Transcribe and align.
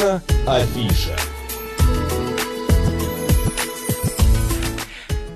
Наша 0.00 0.22
афиша. 0.46 1.14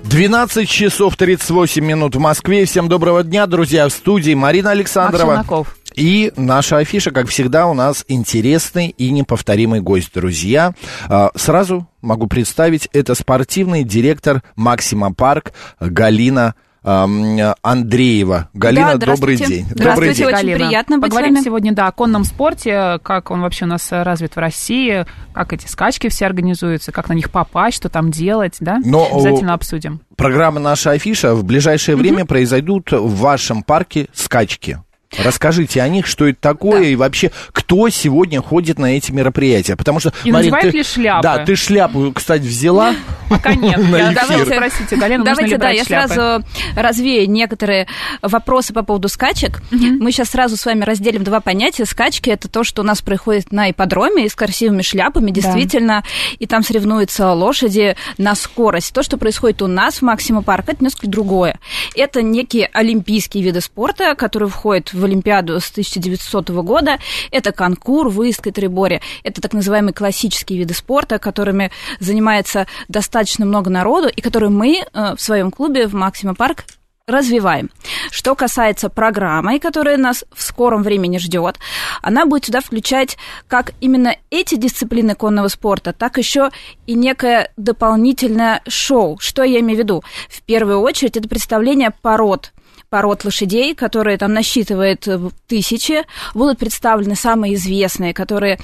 12 0.05 0.67
часов 0.67 1.15
38 1.15 1.85
минут 1.85 2.15
в 2.15 2.19
Москве. 2.19 2.65
Всем 2.65 2.89
доброго 2.89 3.23
дня, 3.23 3.45
друзья. 3.45 3.87
В 3.87 3.91
студии 3.91 4.33
Марина 4.33 4.71
Александрова. 4.71 5.45
И 5.93 6.33
наша 6.35 6.77
афиша, 6.77 7.11
как 7.11 7.27
всегда, 7.27 7.67
у 7.67 7.75
нас 7.75 8.05
интересный 8.07 8.87
и 8.87 9.11
неповторимый 9.11 9.81
гость, 9.81 10.11
друзья. 10.15 10.73
А, 11.09 11.29
Сразу 11.35 11.87
могу 12.01 12.25
представить, 12.25 12.89
это 12.91 13.13
спортивный 13.13 13.83
директор 13.83 14.41
Максима 14.55 15.13
Парк 15.13 15.53
Галина 15.79 16.55
Андреева. 16.85 18.49
Галина, 18.53 18.97
Да, 18.97 19.15
добрый 19.15 19.37
день. 19.37 19.65
Здравствуйте. 19.69 19.83
Добрый 19.83 20.13
день. 20.13 20.25
Очень 20.27 20.65
приятно 20.65 20.97
быть 20.97 21.07
с 21.07 21.09
Поговорим 21.09 21.33
вами. 21.35 21.43
сегодня, 21.43 21.73
да, 21.73 21.87
о 21.87 21.91
конном 21.91 22.23
спорте, 22.23 22.99
как 23.03 23.31
он 23.31 23.41
вообще 23.41 23.65
у 23.65 23.67
нас 23.67 23.91
э, 23.91 24.03
развит 24.03 24.35
в 24.35 24.39
России, 24.39 25.05
как 25.33 25.53
эти 25.53 25.67
скачки 25.67 26.09
все 26.09 26.25
организуются, 26.25 26.91
как 26.91 27.09
на 27.09 27.13
них 27.13 27.31
попасть, 27.31 27.77
что 27.77 27.89
там 27.89 28.11
делать, 28.11 28.57
да? 28.59 28.79
Но, 28.85 29.03
о, 29.11 29.15
Обязательно 29.15 29.53
обсудим. 29.53 30.01
Программа 30.15 30.59
«Наша 30.59 30.91
афиша» 30.91 31.33
в 31.33 31.43
ближайшее 31.43 31.95
время 31.97 32.25
произойдут 32.25 32.91
в 32.91 33.15
вашем 33.17 33.63
парке 33.63 34.07
скачки. 34.13 34.79
Расскажите 35.23 35.81
о 35.81 35.87
них, 35.87 36.05
что 36.07 36.27
это 36.27 36.37
такое 36.39 36.79
Да. 36.81 36.85
и 36.85 36.95
вообще, 36.95 37.31
кто 37.51 37.87
сегодня 37.89 38.41
ходит 38.41 38.79
на 38.79 38.97
эти 38.97 39.11
мероприятия. 39.11 39.75
Потому 39.75 39.99
что, 39.99 40.13
И 40.23 40.31
Марин, 40.31 40.53
ты- 40.61 40.69
ли 40.69 40.83
шляпы? 40.83 41.23
Да, 41.23 41.37
ты 41.45 41.55
шляпу, 41.55 42.11
кстати, 42.13 42.43
взяла. 42.43 42.95
Пока 43.29 43.53
нет. 43.55 43.79
Я 43.79 44.13
эфир. 44.13 44.21
давайте 44.27 44.45
спросите, 44.55 44.95
Галина, 44.97 45.23
Давайте, 45.25 45.57
да, 45.57 45.69
я 45.69 45.83
шляпы? 45.83 46.13
сразу 46.13 46.45
развею 46.75 47.29
некоторые 47.29 47.87
вопросы 48.21 48.73
по 48.73 48.83
поводу 48.83 49.07
скачек. 49.09 49.61
Мы 49.71 50.11
сейчас 50.11 50.29
сразу 50.29 50.57
с 50.57 50.65
вами 50.65 50.83
разделим 50.83 51.23
два 51.23 51.39
понятия. 51.39 51.85
Скачки– 51.85 52.29
это 52.31 52.47
то, 52.49 52.63
что 52.63 52.81
у 52.81 52.85
нас 52.85 53.01
происходит 53.01 53.51
на 53.51 53.71
ипподроме 53.71 54.25
и 54.25 54.29
с 54.29 54.35
красивыми 54.35 54.81
шляпами, 54.81 55.31
действительно, 55.31 56.03
и 56.39 56.45
там 56.45 56.63
соревнуются 56.63 57.31
лошади 57.31 57.95
на 58.17 58.35
скорость. 58.35 58.93
То, 58.93 59.01
что 59.03 59.17
происходит 59.17 59.61
у 59.61 59.67
нас 59.67 59.95
в 59.95 60.01
Максима 60.03 60.41
Парк, 60.43 60.65
это 60.69 60.83
несколько 60.83 61.07
другое. 61.07 61.59
Это 61.95 62.21
некие 62.21 62.69
олимпийские 62.73 63.43
виды 63.43 63.61
спорта, 63.61 64.15
которые 64.15 64.49
входят 64.49 64.93
в 64.93 65.04
Олимпиаду 65.05 65.59
с 65.59 65.71
1900 65.71 66.49
года. 66.49 66.99
Это 67.31 67.51
конкур, 67.51 68.09
выезд 68.09 68.41
к 68.41 68.51
триборе. 68.51 69.01
Это 69.23 69.41
так 69.41 69.53
называемые 69.53 69.93
классические 69.93 70.59
виды 70.59 70.73
спорта, 70.73 71.19
которыми 71.19 71.71
занимается 71.99 72.67
достаточно 72.87 73.45
много 73.45 73.69
народу, 73.69 74.07
и 74.07 74.21
которые 74.21 74.49
мы 74.49 74.79
э, 74.79 75.15
в 75.15 75.21
своем 75.21 75.51
клубе 75.51 75.87
в 75.87 75.93
Максима 75.93 76.35
Парк 76.35 76.65
развиваем. 77.07 77.69
Что 78.09 78.35
касается 78.35 78.89
программы, 78.89 79.59
которая 79.59 79.97
нас 79.97 80.25
в 80.33 80.41
скором 80.41 80.81
времени 80.81 81.17
ждет, 81.17 81.57
она 82.01 82.25
будет 82.25 82.45
сюда 82.45 82.61
включать 82.61 83.17
как 83.47 83.73
именно 83.79 84.15
эти 84.31 84.55
дисциплины 84.55 85.13
конного 85.13 85.47
спорта, 85.47 85.93
так 85.93 86.17
еще 86.17 86.49
и 86.87 86.95
некое 86.95 87.51
дополнительное 87.57 88.61
шоу. 88.67 89.17
Что 89.19 89.43
я 89.43 89.59
имею 89.59 89.77
в 89.77 89.83
виду? 89.83 90.03
В 90.29 90.41
первую 90.41 90.79
очередь 90.79 91.17
это 91.17 91.29
представление 91.29 91.91
пород 91.91 92.51
пород 92.95 93.25
лошадей, 93.25 93.75
которые 93.75 94.17
там 94.17 94.31
насчитывает 94.31 95.05
э, 95.05 95.19
тысячи, 95.47 96.03
будут 96.33 96.59
представлены 96.59 97.17
самые 97.17 97.55
известные, 97.55 98.13
которые 98.13 98.57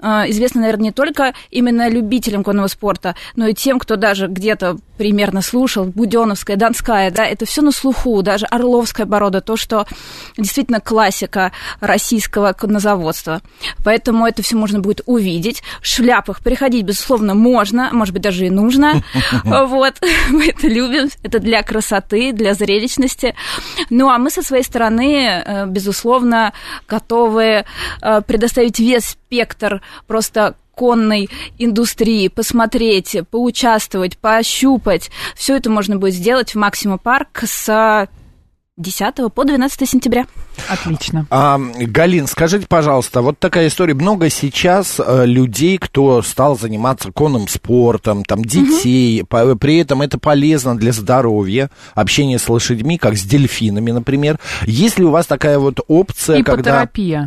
э, 0.00 0.30
известны, 0.30 0.60
наверное, 0.60 0.84
не 0.84 0.92
только 0.92 1.34
именно 1.50 1.88
любителям 1.88 2.44
конного 2.44 2.66
спорта, 2.68 3.14
но 3.34 3.46
и 3.46 3.54
тем, 3.54 3.78
кто 3.78 3.96
даже 3.96 4.26
где-то 4.26 4.78
примерно 4.96 5.42
слушал, 5.42 5.84
Буденовская, 5.84 6.56
Донская, 6.56 7.10
да, 7.10 7.24
это 7.26 7.46
все 7.46 7.62
на 7.62 7.72
слуху, 7.72 8.22
даже 8.22 8.46
Орловская 8.46 9.06
порода, 9.06 9.40
то, 9.40 9.56
что 9.56 9.86
действительно 10.36 10.80
классика 10.80 11.52
российского 11.80 12.52
коннозаводства. 12.52 13.42
Поэтому 13.84 14.26
это 14.26 14.42
все 14.42 14.56
можно 14.56 14.80
будет 14.80 15.02
увидеть. 15.06 15.62
В 15.80 15.86
шляпах 15.86 16.40
приходить, 16.40 16.84
безусловно, 16.84 17.34
можно, 17.34 17.90
может 17.92 18.12
быть, 18.12 18.22
даже 18.22 18.46
и 18.46 18.50
нужно. 18.50 19.02
Вот, 19.66 19.94
мы 20.30 20.48
это 20.48 20.68
любим, 20.68 21.08
это 21.22 21.38
для 21.38 21.62
красоты, 21.62 22.32
для 22.32 22.54
зрелищности. 22.54 23.34
Ну, 23.90 24.08
а 24.08 24.18
мы 24.18 24.30
со 24.30 24.42
своей 24.42 24.62
стороны, 24.62 25.42
э, 25.44 25.66
безусловно, 25.66 26.52
готовы 26.88 27.64
э, 28.02 28.20
предоставить 28.22 28.78
весь 28.78 29.16
спектр 29.26 29.82
просто 30.06 30.54
конной 30.74 31.28
индустрии, 31.58 32.28
посмотреть, 32.28 33.16
поучаствовать, 33.30 34.18
поощупать. 34.18 35.10
Все 35.34 35.56
это 35.56 35.70
можно 35.70 35.96
будет 35.96 36.14
сделать 36.14 36.54
в 36.54 36.58
Максима 36.58 36.98
Парк 36.98 37.42
с 37.44 38.08
10 38.86 39.32
по 39.32 39.44
12 39.44 39.88
сентября. 39.88 40.26
Отлично. 40.68 41.26
А, 41.30 41.58
Галин, 41.58 42.26
скажите, 42.26 42.66
пожалуйста, 42.68 43.22
вот 43.22 43.38
такая 43.38 43.68
история. 43.68 43.94
Много 43.94 44.28
сейчас 44.28 45.00
э, 45.04 45.24
людей, 45.24 45.78
кто 45.78 46.20
стал 46.20 46.58
заниматься 46.58 47.10
конным 47.10 47.48
спортом, 47.48 48.22
там, 48.22 48.44
детей. 48.44 49.24
По- 49.24 49.54
при 49.56 49.78
этом 49.78 50.02
это 50.02 50.18
полезно 50.18 50.76
для 50.76 50.92
здоровья, 50.92 51.70
общение 51.94 52.38
с 52.38 52.48
лошадьми, 52.50 52.98
как 52.98 53.16
с 53.16 53.22
дельфинами, 53.22 53.92
например. 53.92 54.38
Есть 54.66 54.98
ли 54.98 55.06
у 55.06 55.10
вас 55.10 55.26
такая 55.26 55.58
вот 55.58 55.80
опция, 55.88 56.36
когда... 56.42 56.72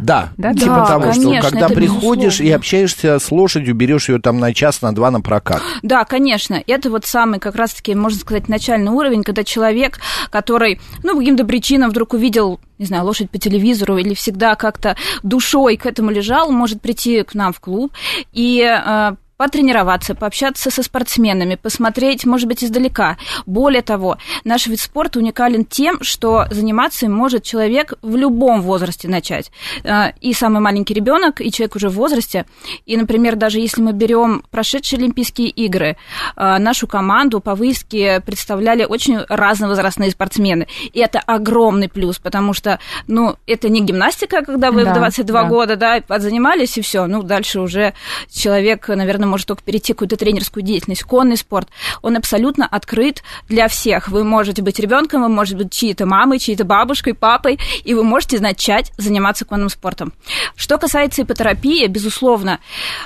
Да, 0.04 0.30
Да, 0.38 0.54
типа 0.54 0.66
да, 0.68 0.86
того, 0.86 1.12
что 1.14 1.22
конечно, 1.24 1.50
когда 1.50 1.66
это 1.66 1.74
приходишь 1.76 2.40
и 2.40 2.44
безусловно. 2.44 2.56
общаешься 2.56 3.20
с 3.20 3.32
лошадью, 3.32 3.74
берешь 3.74 4.10
ее 4.10 4.20
там 4.20 4.40
на 4.40 4.54
час, 4.54 4.84
на 4.84 4.94
два 4.94 5.10
на 5.10 5.22
прокат. 5.22 5.62
Да, 5.82 6.06
конечно. 6.06 6.62
Это 6.68 6.92
вот 6.92 7.06
самый, 7.06 7.40
как 7.40 7.56
раз-таки, 7.56 7.96
можно 7.96 8.20
сказать, 8.20 8.50
начальный 8.50 8.92
уровень, 8.92 9.24
когда 9.24 9.44
человек, 9.44 10.00
который, 10.30 10.80
ну, 11.02 11.20
по 11.20 11.39
причинам 11.46 11.90
вдруг 11.90 12.14
увидел, 12.14 12.60
не 12.78 12.86
знаю, 12.86 13.06
лошадь 13.06 13.30
по 13.30 13.38
телевизору 13.38 13.98
или 13.98 14.14
всегда 14.14 14.56
как-то 14.56 14.96
душой 15.24 15.78
к 15.78 15.86
этому 15.86 16.12
лежал, 16.12 16.52
может 16.52 16.82
прийти 16.82 17.24
к 17.24 17.34
нам 17.34 17.54
в 17.54 17.60
клуб. 17.60 17.94
И 18.34 18.62
э, 18.62 19.16
потренироваться, 19.40 20.16
пообщаться 20.16 20.70
со 20.70 20.84
спортсменами, 20.84 21.56
посмотреть, 21.56 22.26
может 22.26 22.50
быть, 22.50 22.62
издалека. 22.62 23.18
Более 23.46 23.82
того, 23.82 24.18
наш 24.44 24.68
вид 24.68 24.82
спорта 24.82 25.20
уникален 25.20 25.64
тем, 25.64 26.04
что 26.04 26.46
заниматься 26.52 27.06
им 27.06 27.14
может 27.14 27.44
человек 27.44 27.94
в 28.02 28.18
любом 28.18 28.62
возрасте 28.62 29.08
начать. 29.08 29.50
Э, 29.86 30.12
И 30.20 30.34
самый 30.34 30.60
маленький 30.60 30.94
ребенок, 30.94 31.40
и 31.40 31.54
человек 31.54 31.78
уже 31.78 31.88
в 31.88 31.94
возрасте. 31.94 32.46
И, 32.86 32.98
например, 32.98 33.38
даже 33.38 33.60
если 33.62 33.82
мы 33.82 33.94
берем 33.94 34.44
прошедшие 34.52 34.98
Олимпийские 34.98 35.48
игры, 35.48 35.96
э, 36.36 36.58
нашу 36.58 36.86
команду 36.86 37.40
по 37.40 37.56
выездке 37.56 38.20
представляли 38.20 38.84
очень 38.84 39.20
разновозрастные 39.30 40.12
спортсмены. 40.12 40.68
И 40.92 41.00
это 41.00 41.20
огромный 41.20 41.88
плюс, 41.88 42.20
потому 42.20 42.52
что, 42.52 42.80
ну, 43.08 43.38
это 43.48 43.70
не 43.70 43.80
гимнастика, 43.80 44.44
когда 44.44 44.72
вы 44.72 44.84
Да, 44.84 44.92
в 44.92 44.98
22 44.98 45.44
да. 45.44 45.48
года, 45.48 45.76
да, 45.78 46.20
занимались, 46.20 46.78
и 46.78 46.82
все. 46.82 47.06
Ну, 47.06 47.24
дальше 47.24 47.62
уже 47.62 47.94
человек, 48.30 48.90
наверное, 48.90 49.29
может 49.30 49.48
только 49.48 49.64
перейти 49.64 49.94
какую-то 49.94 50.18
тренерскую 50.18 50.64
деятельность. 50.64 51.04
Конный 51.04 51.38
спорт, 51.38 51.70
он 52.02 52.18
абсолютно 52.18 52.68
открыт 52.68 53.24
для 53.48 53.68
всех. 53.68 54.10
Вы 54.10 54.24
можете 54.24 54.62
быть 54.62 54.80
ребенком, 54.80 55.22
вы 55.22 55.30
можете 55.30 55.58
быть 55.58 55.72
чьей-то 55.72 56.06
мамой, 56.06 56.40
чьей-то 56.40 56.66
бабушкой, 56.66 57.14
папой, 57.14 57.60
и 57.84 57.94
вы 57.94 58.04
можете 58.04 58.40
начать 58.40 58.92
заниматься 58.98 59.46
конным 59.46 59.70
спортом. 59.70 60.14
Что 60.56 60.78
касается 60.78 61.22
ипотерапии, 61.22 61.88
безусловно, 61.88 62.60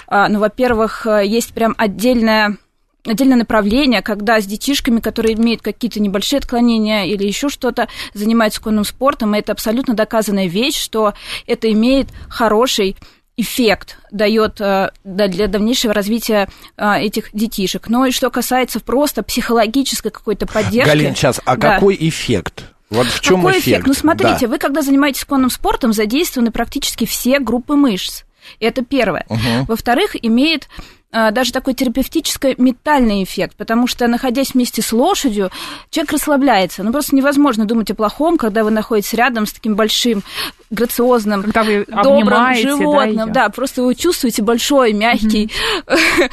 а, 0.08 0.28
ну, 0.30 0.40
во-первых, 0.40 1.06
э, 1.06 1.26
есть 1.26 1.54
прям 1.54 1.76
отдельная 1.78 2.58
отдельное 3.06 3.38
направление, 3.38 4.02
когда 4.02 4.40
с 4.40 4.46
детишками, 4.46 5.00
которые 5.00 5.36
имеют 5.36 5.62
какие-то 5.62 6.02
небольшие 6.02 6.38
отклонения 6.38 7.04
или 7.04 7.26
еще 7.26 7.50
что-то, 7.50 7.88
занимаются 8.14 8.62
конным 8.62 8.86
спортом, 8.86 9.36
и 9.36 9.40
это 9.40 9.52
абсолютно 9.52 9.94
доказанная 9.94 10.48
вещь, 10.48 10.82
что 10.82 11.14
это 11.46 11.70
имеет 11.72 12.08
хороший 12.30 12.96
эффект 13.38 13.98
дает 14.12 14.62
э, 14.62 14.92
для 15.04 15.48
дальнейшего 15.48 15.94
развития 15.94 16.50
э, 16.78 17.00
этих 17.00 17.30
детишек. 17.34 17.90
Ну 17.90 18.06
и 18.06 18.12
что 18.12 18.30
касается 18.30 18.80
просто 18.80 19.24
психологической 19.24 20.12
какой-то 20.12 20.46
поддержки. 20.46 20.90
Галин, 20.90 21.16
сейчас, 21.16 21.42
а 21.46 21.56
да. 21.56 21.76
какой 21.76 21.98
эффект? 22.00 22.66
Вот 22.90 23.08
в 23.08 23.22
чем 23.22 23.42
Какой 23.42 23.60
эффект? 23.60 23.88
Ну, 23.88 23.94
смотрите, 23.94 24.42
Да. 24.42 24.48
вы 24.48 24.60
когда 24.60 24.84
занимаетесь 24.84 25.26
конным 25.26 25.50
спортом, 25.50 25.94
задействованы 25.94 26.52
практически 26.52 27.06
все 27.06 27.40
группы 27.40 27.76
мышц. 27.76 28.24
Это 28.60 28.84
первое. 28.84 29.26
Мгм. 29.30 29.66
Во-вторых, 29.68 30.16
имеет 30.22 30.68
даже 31.14 31.52
такой 31.52 31.74
терапевтическо-ментальный 31.74 33.24
эффект, 33.24 33.56
потому 33.56 33.88
что, 33.88 34.08
находясь 34.08 34.54
вместе 34.54 34.82
с 34.82 34.92
лошадью, 34.92 35.52
человек 35.90 36.14
расслабляется. 36.14 36.84
Ну, 36.84 36.92
просто 36.92 37.16
невозможно 37.16 37.66
думать 37.66 37.92
о 37.92 37.96
плохом, 37.96 38.38
когда 38.38 38.64
вы 38.64 38.72
находитесь 38.72 39.14
рядом 39.14 39.46
с 39.46 39.54
таким 39.54 39.76
большим, 39.76 40.24
грациозным, 40.70 41.44
Когда 41.44 41.64
вы 41.64 41.86
добрым 41.86 42.28
обнимаете, 42.28 42.64
да, 42.64 42.78
животным. 42.78 43.16
её. 43.16 43.34
Да, 43.34 43.50
просто 43.50 43.84
вы 43.84 43.96
чувствуете 43.96 44.42
большой, 44.42 44.94
мягкий. 44.94 45.52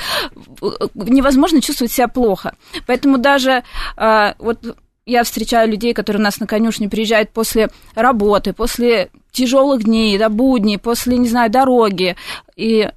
Невозможно 0.94 1.61
чувствовать 1.61 1.93
себя 1.93 2.09
плохо. 2.09 2.55
Поэтому 2.87 3.19
даже 3.19 3.62
э, 3.97 4.35
вот 4.38 4.76
я 5.06 5.25
встречаю 5.25 5.71
людей, 5.71 5.93
которые 5.93 6.21
у 6.21 6.25
нас 6.25 6.41
на 6.41 6.47
конюшне 6.47 6.88
приезжают 6.88 7.31
после 7.31 7.69
работы, 7.94 8.53
после 8.53 9.11
тяжелых 9.33 9.85
дней, 9.85 10.19
да, 10.19 10.29
будней, 10.29 10.79
после, 10.79 11.17
не 11.17 11.29
знаю, 11.29 11.50
дороги. 11.50 12.17
И 12.56 12.88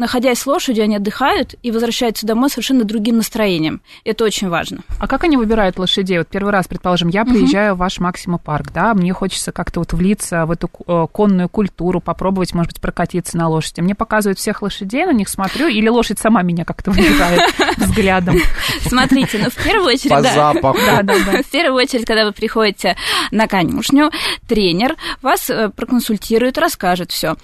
находясь 0.00 0.38
с 0.38 0.46
лошадью, 0.46 0.84
они 0.84 0.96
отдыхают 0.96 1.54
и 1.62 1.70
возвращаются 1.70 2.26
домой 2.26 2.48
совершенно 2.48 2.84
другим 2.84 3.18
настроением. 3.18 3.82
Это 4.04 4.24
очень 4.24 4.48
важно. 4.48 4.78
А 4.98 5.06
как 5.06 5.24
они 5.24 5.36
выбирают 5.36 5.78
лошадей? 5.78 6.18
Вот 6.18 6.28
первый 6.28 6.50
раз, 6.50 6.66
предположим, 6.66 7.08
я 7.08 7.24
приезжаю 7.24 7.74
uh-huh. 7.74 7.76
в 7.76 7.78
ваш 7.78 8.00
Максима 8.00 8.38
парк, 8.38 8.70
да, 8.72 8.94
мне 8.94 9.12
хочется 9.12 9.52
как-то 9.52 9.80
вот 9.80 9.92
влиться 9.92 10.46
в 10.46 10.50
эту 10.50 10.70
э, 10.86 11.06
конную 11.12 11.50
культуру, 11.50 12.00
попробовать, 12.00 12.54
может 12.54 12.72
быть, 12.72 12.80
прокатиться 12.80 13.36
на 13.36 13.48
лошади. 13.48 13.80
Мне 13.80 13.94
показывают 13.94 14.38
всех 14.38 14.62
лошадей, 14.62 15.04
на 15.04 15.12
них 15.12 15.28
смотрю, 15.28 15.68
или 15.68 15.88
лошадь 15.88 16.18
сама 16.18 16.42
меня 16.42 16.64
как-то 16.64 16.90
выбирает 16.90 17.42
взглядом. 17.76 18.36
Смотрите, 18.80 19.38
ну, 19.42 19.50
в 19.50 19.62
первую 19.62 19.88
очередь... 19.88 20.10
По 20.10 20.22
запаху. 20.22 20.78
В 20.78 21.50
первую 21.50 21.82
очередь, 21.82 22.06
когда 22.06 22.24
вы 22.24 22.32
приходите 22.32 22.96
на 23.30 23.46
конюшню, 23.46 24.10
тренер 24.48 24.96
вас 25.20 25.50
э, 25.50 25.68
проконсультирует, 25.68 26.56
расскажет 26.56 27.12
все. 27.12 27.36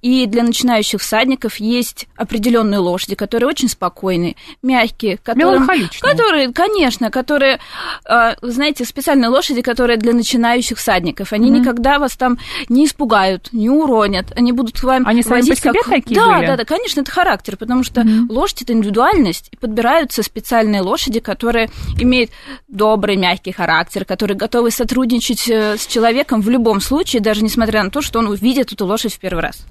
И 0.00 0.24
для 0.24 0.42
начинающих 0.42 1.02
всадников 1.02 1.56
есть 1.56 1.97
есть 1.98 2.08
определенные 2.16 2.78
лошади, 2.78 3.14
которые 3.14 3.48
очень 3.48 3.68
спокойные, 3.68 4.36
мягкие, 4.62 5.18
которые, 5.18 5.60
которые, 6.00 6.52
конечно, 6.52 7.10
которые, 7.10 7.58
а, 8.04 8.36
знаете, 8.42 8.84
специальные 8.84 9.28
лошади, 9.28 9.62
которые 9.62 9.96
для 9.96 10.12
начинающих 10.12 10.78
всадников. 10.78 11.32
Они 11.32 11.50
mm-hmm. 11.50 11.60
никогда 11.60 11.98
вас 11.98 12.16
там 12.16 12.38
не 12.68 12.84
испугают, 12.84 13.48
не 13.52 13.70
уронят, 13.70 14.32
они 14.36 14.52
будут 14.52 14.80
к 14.80 14.84
вам 14.84 15.06
они 15.06 15.22
возить 15.22 15.62
по 15.62 15.70
себе 15.70 15.80
как... 15.82 15.90
такие 15.90 16.20
Да, 16.20 16.36
были? 16.36 16.46
да, 16.46 16.56
да, 16.56 16.64
конечно, 16.64 17.00
это 17.00 17.10
характер, 17.10 17.56
потому 17.56 17.82
что 17.82 18.02
mm-hmm. 18.02 18.26
лошадь 18.30 18.62
это 18.62 18.72
индивидуальность, 18.72 19.48
и 19.52 19.56
подбираются 19.56 20.22
специальные 20.22 20.82
лошади, 20.82 21.20
которые 21.20 21.70
имеют 21.98 22.30
добрый, 22.68 23.16
мягкий 23.16 23.52
характер, 23.52 24.04
которые 24.04 24.36
готовы 24.36 24.70
сотрудничать 24.70 25.48
э, 25.48 25.76
с 25.76 25.86
человеком 25.86 26.40
в 26.40 26.48
любом 26.48 26.80
случае, 26.80 27.20
даже 27.20 27.42
несмотря 27.42 27.82
на 27.82 27.90
то, 27.90 28.02
что 28.02 28.18
он 28.18 28.28
увидит 28.28 28.72
эту 28.72 28.86
лошадь 28.86 29.14
в 29.14 29.18
первый 29.18 29.40
раз. 29.40 29.64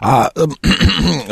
А 0.00 0.30
э, 0.34 0.46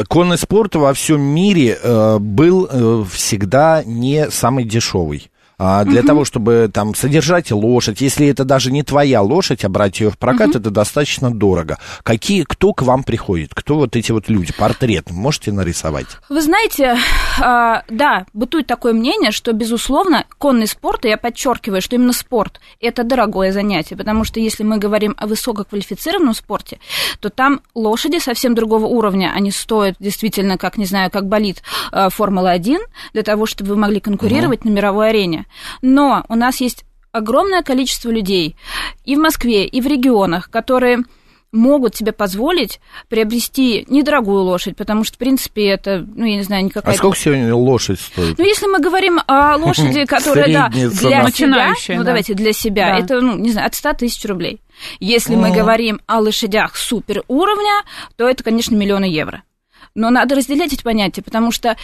конный 0.08 0.38
спорт 0.38 0.75
во 0.75 0.94
всем 0.94 1.20
мире 1.20 1.79
э, 1.82 2.19
был 2.19 2.69
э, 2.70 3.05
всегда 3.11 3.82
не 3.84 4.31
самый 4.31 4.64
дешевый. 4.64 5.31
А 5.64 5.85
для 5.85 6.00
угу. 6.00 6.09
того, 6.09 6.25
чтобы 6.25 6.69
там 6.75 6.93
содержать 6.93 7.53
лошадь, 7.53 8.00
если 8.00 8.26
это 8.26 8.44
даже 8.44 8.73
не 8.73 8.82
твоя 8.82 9.23
лошадь, 9.23 9.64
а 9.64 9.69
брать 9.69 10.00
ее 10.00 10.11
в 10.11 10.19
прокат, 10.19 10.49
угу. 10.49 10.59
это 10.59 10.70
достаточно 10.70 11.32
дорого. 11.32 11.79
Какие, 12.03 12.43
кто 12.43 12.73
к 12.73 12.82
вам 12.82 13.05
приходит? 13.05 13.55
Кто 13.55 13.76
вот 13.76 13.94
эти 13.94 14.11
вот 14.11 14.29
люди? 14.29 14.53
Портрет 14.53 15.12
можете 15.12 15.53
нарисовать? 15.53 16.06
Вы 16.29 16.43
знаете, 16.43 16.97
э, 17.38 17.82
да, 17.88 18.26
бытует 18.32 18.67
такое 18.67 18.93
мнение, 18.93 19.31
что, 19.31 19.53
безусловно, 19.53 20.25
конный 20.37 20.67
спорт, 20.67 21.05
и 21.05 21.11
я 21.11 21.17
подчеркиваю, 21.17 21.81
что 21.81 21.94
именно 21.94 22.12
спорт, 22.12 22.58
это 22.81 23.05
дорогое 23.05 23.53
занятие, 23.53 23.94
потому 23.94 24.25
что 24.25 24.41
если 24.41 24.65
мы 24.65 24.79
говорим 24.79 25.15
о 25.17 25.29
высококвалифицированном 25.29 26.35
спорте, 26.35 26.81
то 27.20 27.31
там 27.31 27.61
лошади 27.76 28.19
совсем 28.19 28.56
другого 28.56 28.87
уровня, 28.87 29.31
они 29.32 29.53
стоят 29.53 29.94
действительно, 30.00 30.58
как, 30.58 30.76
не 30.76 30.87
знаю, 30.87 31.12
как 31.12 31.29
болит 31.29 31.62
э, 31.93 32.08
Формула-1, 32.11 32.79
для 33.12 33.23
того, 33.23 33.47
чтобы 33.47 33.70
вы 33.70 33.76
могли 33.76 34.00
конкурировать 34.00 34.62
угу. 34.62 34.69
на 34.69 34.75
мировой 34.75 35.11
арене. 35.11 35.47
Но 35.81 36.25
у 36.29 36.35
нас 36.35 36.61
есть 36.61 36.85
огромное 37.13 37.63
количество 37.63 38.11
людей 38.11 38.57
и 39.05 39.17
в 39.17 39.19
Москве, 39.19 39.67
и 39.67 39.81
в 39.81 39.87
регионах, 39.87 40.51
которые 40.51 41.05
могут 41.53 41.95
себе 41.95 42.13
позволить 42.13 42.81
приобрести 43.09 43.85
недорогую 43.89 44.43
лошадь, 44.43 44.75
потому 44.75 45.05
что, 45.05 45.17
в 45.17 45.19
принципе, 45.19 45.67
это, 45.67 46.05
ну, 46.15 46.25
я 46.25 46.37
не 46.37 46.43
знаю, 46.43 46.65
никакая... 46.65 46.95
А 46.95 46.97
сколько 46.97 47.19
сегодня 47.19 47.55
лошадь 47.55 48.01
стоит? 48.01 48.39
Ну, 48.39 48.45
если 48.45 48.67
мы 48.67 48.81
говорим 48.81 49.21
о 49.27 49.57
лошади, 49.57 50.05
которая, 50.07 50.51
да, 50.51 50.69
для 50.71 50.91
себя, 51.31 51.75
ну, 51.89 52.05
давайте, 52.05 52.35
для 52.35 52.53
себя, 52.55 52.99
это, 52.99 53.21
ну, 53.21 53.37
не 53.37 53.53
знаю, 53.53 53.67
от 53.67 53.75
100 53.75 53.93
тысяч 53.95 54.25
рублей. 54.25 54.61
Если 54.99 55.37
мы 55.37 55.53
говорим 55.53 56.01
о 56.07 56.21
лошадях 56.21 56.75
супер 56.77 57.23
уровня, 57.29 57.83
то 58.17 58.27
это, 58.27 58.43
конечно, 58.43 58.75
миллионы 58.75 59.05
евро. 59.05 59.43
Но 59.95 60.09
надо 60.09 60.35
разделять 60.35 60.73
эти 60.73 60.83
понятия, 60.83 61.21
потому 61.21 61.53
что 61.53 61.77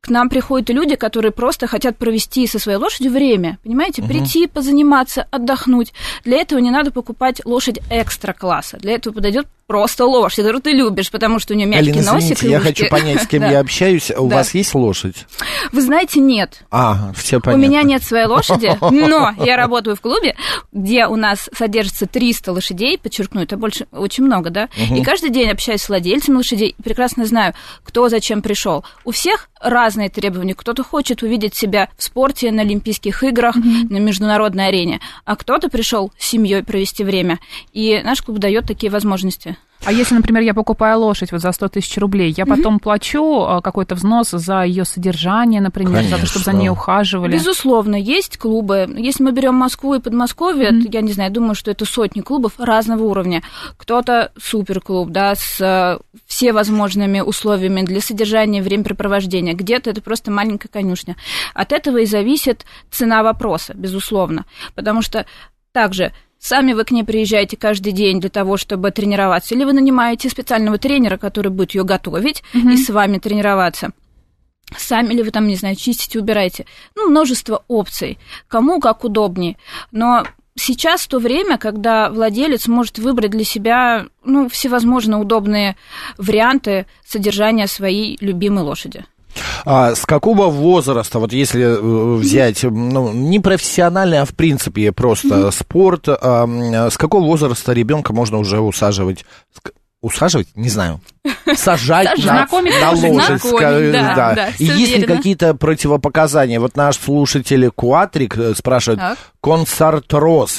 к 0.00 0.08
нам 0.08 0.28
приходят 0.28 0.70
люди, 0.70 0.96
которые 0.96 1.30
просто 1.30 1.66
хотят 1.66 1.98
провести 1.98 2.46
со 2.46 2.58
своей 2.58 2.78
лошадью 2.78 3.12
время, 3.12 3.58
понимаете, 3.62 4.02
угу. 4.02 4.08
прийти, 4.08 4.46
позаниматься, 4.46 5.26
отдохнуть. 5.30 5.92
Для 6.24 6.38
этого 6.40 6.58
не 6.58 6.70
надо 6.70 6.90
покупать 6.90 7.44
лошадь 7.44 7.80
экстра 7.90 8.32
класса. 8.32 8.78
Для 8.78 8.92
этого 8.92 9.14
подойдет 9.14 9.46
просто 9.70 10.04
лошадь, 10.04 10.38
которую 10.38 10.62
ты 10.62 10.72
любишь, 10.72 11.12
потому 11.12 11.38
что 11.38 11.54
у 11.54 11.56
нее 11.56 11.68
мягкий 11.68 11.90
Алина, 11.90 12.14
носик. 12.14 12.38
Извините, 12.38 12.50
я 12.50 12.58
хочу 12.58 12.88
понять, 12.88 13.22
с 13.22 13.28
кем 13.28 13.42
я 13.48 13.60
общаюсь. 13.60 14.10
У 14.10 14.26
вас 14.26 14.52
есть 14.52 14.74
лошадь? 14.74 15.26
Вы 15.70 15.80
знаете, 15.80 16.18
нет. 16.18 16.62
А, 16.72 17.12
все 17.14 17.40
понятно. 17.40 17.64
У 17.64 17.68
меня 17.68 17.84
нет 17.84 18.02
своей 18.02 18.26
лошади, 18.26 18.76
но 18.80 19.32
я 19.44 19.56
работаю 19.56 19.94
в 19.94 20.00
клубе, 20.00 20.34
где 20.72 21.06
у 21.06 21.14
нас 21.14 21.48
содержится 21.56 22.08
300 22.08 22.50
лошадей, 22.50 22.98
подчеркну, 22.98 23.42
это 23.42 23.56
больше, 23.56 23.86
очень 23.92 24.24
много, 24.24 24.50
да, 24.50 24.68
и 24.76 25.04
каждый 25.04 25.30
день 25.30 25.48
общаюсь 25.48 25.82
с 25.82 25.88
владельцами 25.88 26.38
лошадей, 26.38 26.74
прекрасно 26.82 27.24
знаю, 27.24 27.54
кто 27.84 28.08
зачем 28.08 28.42
пришел. 28.42 28.84
У 29.04 29.12
всех 29.12 29.50
разные 29.60 30.08
требования. 30.08 30.54
Кто-то 30.54 30.82
хочет 30.82 31.22
увидеть 31.22 31.54
себя 31.54 31.90
в 31.96 32.02
спорте, 32.02 32.50
на 32.50 32.62
Олимпийских 32.62 33.22
играх, 33.22 33.54
на 33.54 33.98
международной 33.98 34.68
арене, 34.68 35.00
а 35.24 35.36
кто-то 35.36 35.68
пришел 35.68 36.10
с 36.18 36.26
семьей 36.26 36.64
провести 36.64 37.04
время. 37.04 37.38
И 37.72 38.00
наш 38.02 38.22
клуб 38.22 38.38
дает 38.38 38.66
такие 38.66 38.90
возможности. 38.90 39.56
А 39.84 39.92
если, 39.92 40.14
например, 40.14 40.42
я 40.42 40.52
покупаю 40.52 41.00
лошадь 41.00 41.32
вот 41.32 41.40
за 41.40 41.52
100 41.52 41.68
тысяч 41.68 41.96
рублей, 41.96 42.34
я 42.36 42.44
потом 42.44 42.76
mm-hmm. 42.76 42.80
плачу 42.80 43.42
а, 43.42 43.62
какой-то 43.62 43.94
взнос 43.94 44.30
за 44.30 44.62
ее 44.62 44.84
содержание, 44.84 45.62
например, 45.62 45.94
Конечно. 45.94 46.16
за 46.16 46.22
то, 46.22 46.28
чтобы 46.28 46.44
за 46.44 46.52
ней 46.52 46.68
ухаживали? 46.68 47.32
Безусловно, 47.32 47.96
есть 47.96 48.36
клубы. 48.36 48.86
Если 48.98 49.22
мы 49.22 49.32
берем 49.32 49.54
Москву 49.54 49.94
и 49.94 50.00
Подмосковье, 50.00 50.70
mm-hmm. 50.70 50.90
я 50.92 51.00
не 51.00 51.12
знаю, 51.12 51.32
думаю, 51.32 51.54
что 51.54 51.70
это 51.70 51.86
сотни 51.86 52.20
клубов 52.20 52.52
разного 52.58 53.04
уровня. 53.04 53.42
Кто-то 53.78 54.32
суперклуб, 54.38 55.08
да, 55.08 55.34
с 55.34 55.60
э, 55.60 55.98
всевозможными 56.26 57.20
условиями 57.20 57.82
для 57.82 58.02
содержания, 58.02 58.62
времяпрепровождения. 58.62 59.54
Где-то 59.54 59.90
это 59.90 60.02
просто 60.02 60.30
маленькая 60.30 60.68
конюшня. 60.68 61.16
От 61.54 61.72
этого 61.72 61.98
и 61.98 62.06
зависит 62.06 62.66
цена 62.90 63.22
вопроса, 63.22 63.72
безусловно. 63.74 64.44
Потому 64.74 65.00
что 65.00 65.24
также 65.72 66.12
Сами 66.40 66.72
вы 66.72 66.84
к 66.84 66.90
ней 66.90 67.04
приезжаете 67.04 67.58
каждый 67.58 67.92
день 67.92 68.18
для 68.18 68.30
того, 68.30 68.56
чтобы 68.56 68.90
тренироваться, 68.90 69.54
или 69.54 69.64
вы 69.64 69.74
нанимаете 69.74 70.30
специального 70.30 70.78
тренера, 70.78 71.18
который 71.18 71.52
будет 71.52 71.74
ее 71.74 71.84
готовить 71.84 72.42
угу. 72.54 72.70
и 72.70 72.76
с 72.78 72.88
вами 72.88 73.18
тренироваться. 73.18 73.90
Сами 74.76 75.12
ли 75.12 75.22
вы 75.22 75.32
там, 75.32 75.46
не 75.46 75.56
знаю, 75.56 75.76
чистите, 75.76 76.18
убираете. 76.18 76.64
Ну, 76.96 77.10
множество 77.10 77.64
опций. 77.68 78.18
Кому 78.48 78.80
как 78.80 79.04
удобнее. 79.04 79.56
Но 79.90 80.24
сейчас 80.54 81.06
то 81.06 81.18
время, 81.18 81.58
когда 81.58 82.08
владелец 82.08 82.68
может 82.68 82.98
выбрать 82.98 83.32
для 83.32 83.44
себя 83.44 84.06
ну, 84.24 84.48
всевозможные 84.48 85.20
удобные 85.20 85.76
варианты 86.16 86.86
содержания 87.04 87.66
своей 87.66 88.16
любимой 88.20 88.64
лошади. 88.64 89.04
А 89.64 89.94
с 89.94 90.06
какого 90.06 90.46
возраста, 90.46 91.18
вот 91.18 91.32
если 91.32 91.64
э, 91.64 92.16
взять, 92.16 92.62
ну, 92.62 93.12
не 93.12 93.40
профессиональный, 93.40 94.20
а 94.20 94.24
в 94.24 94.34
принципе 94.34 94.92
просто 94.92 95.28
mm-hmm. 95.28 95.52
спорт, 95.52 96.08
а, 96.08 96.88
с 96.90 96.96
какого 96.96 97.24
возраста 97.24 97.72
ребенка 97.72 98.12
можно 98.12 98.38
уже 98.38 98.60
усаживать? 98.60 99.24
Усаживать? 100.02 100.48
Не 100.54 100.70
знаю. 100.70 101.00
Сажать 101.54 102.24
на, 102.24 102.46
на 102.50 102.90
лошадь. 102.92 103.42
Да, 103.92 104.14
да. 104.14 104.34
Да, 104.34 104.48
И 104.58 104.64
есть 104.64 104.96
ли 104.96 105.04
какие-то 105.04 105.54
противопоказания? 105.54 106.58
Вот 106.58 106.74
наш 106.74 106.96
слушатель 106.96 107.70
Куатрик 107.70 108.38
э, 108.38 108.54
спрашивает, 108.54 109.00
так. 109.00 109.18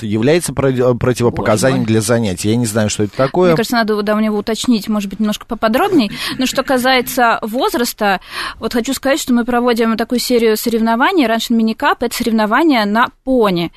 является 0.04 0.54
противопоказанием 0.54 1.86
для 1.86 2.02
занятий? 2.02 2.50
Я 2.50 2.56
не 2.56 2.68
знаю, 2.68 2.92
что 2.92 3.04
это 3.04 3.18
такое. 3.18 3.50
Мне 3.50 3.58
кажется, 3.58 3.78
надо 3.78 4.00
да, 4.04 4.16
у 4.16 4.20
него 4.20 4.38
уточнить, 4.38 4.88
может 4.88 5.10
быть, 5.10 5.20
немножко 5.20 5.48
поподробнее. 5.48 6.12
Но 6.38 6.46
что 6.46 6.62
касается 6.62 7.40
возраста, 7.42 8.22
вот 8.60 8.74
хочу 8.74 8.94
сказать, 8.94 9.20
что 9.20 9.34
мы 9.34 9.44
проводим 9.44 9.98
такую 9.98 10.20
серию 10.20 10.56
соревнований. 10.56 11.26
Раньше 11.26 11.54
миникап– 11.54 12.04
это 12.04 12.16
соревнования 12.16 12.86
на 12.86 13.08
пони 13.24 13.72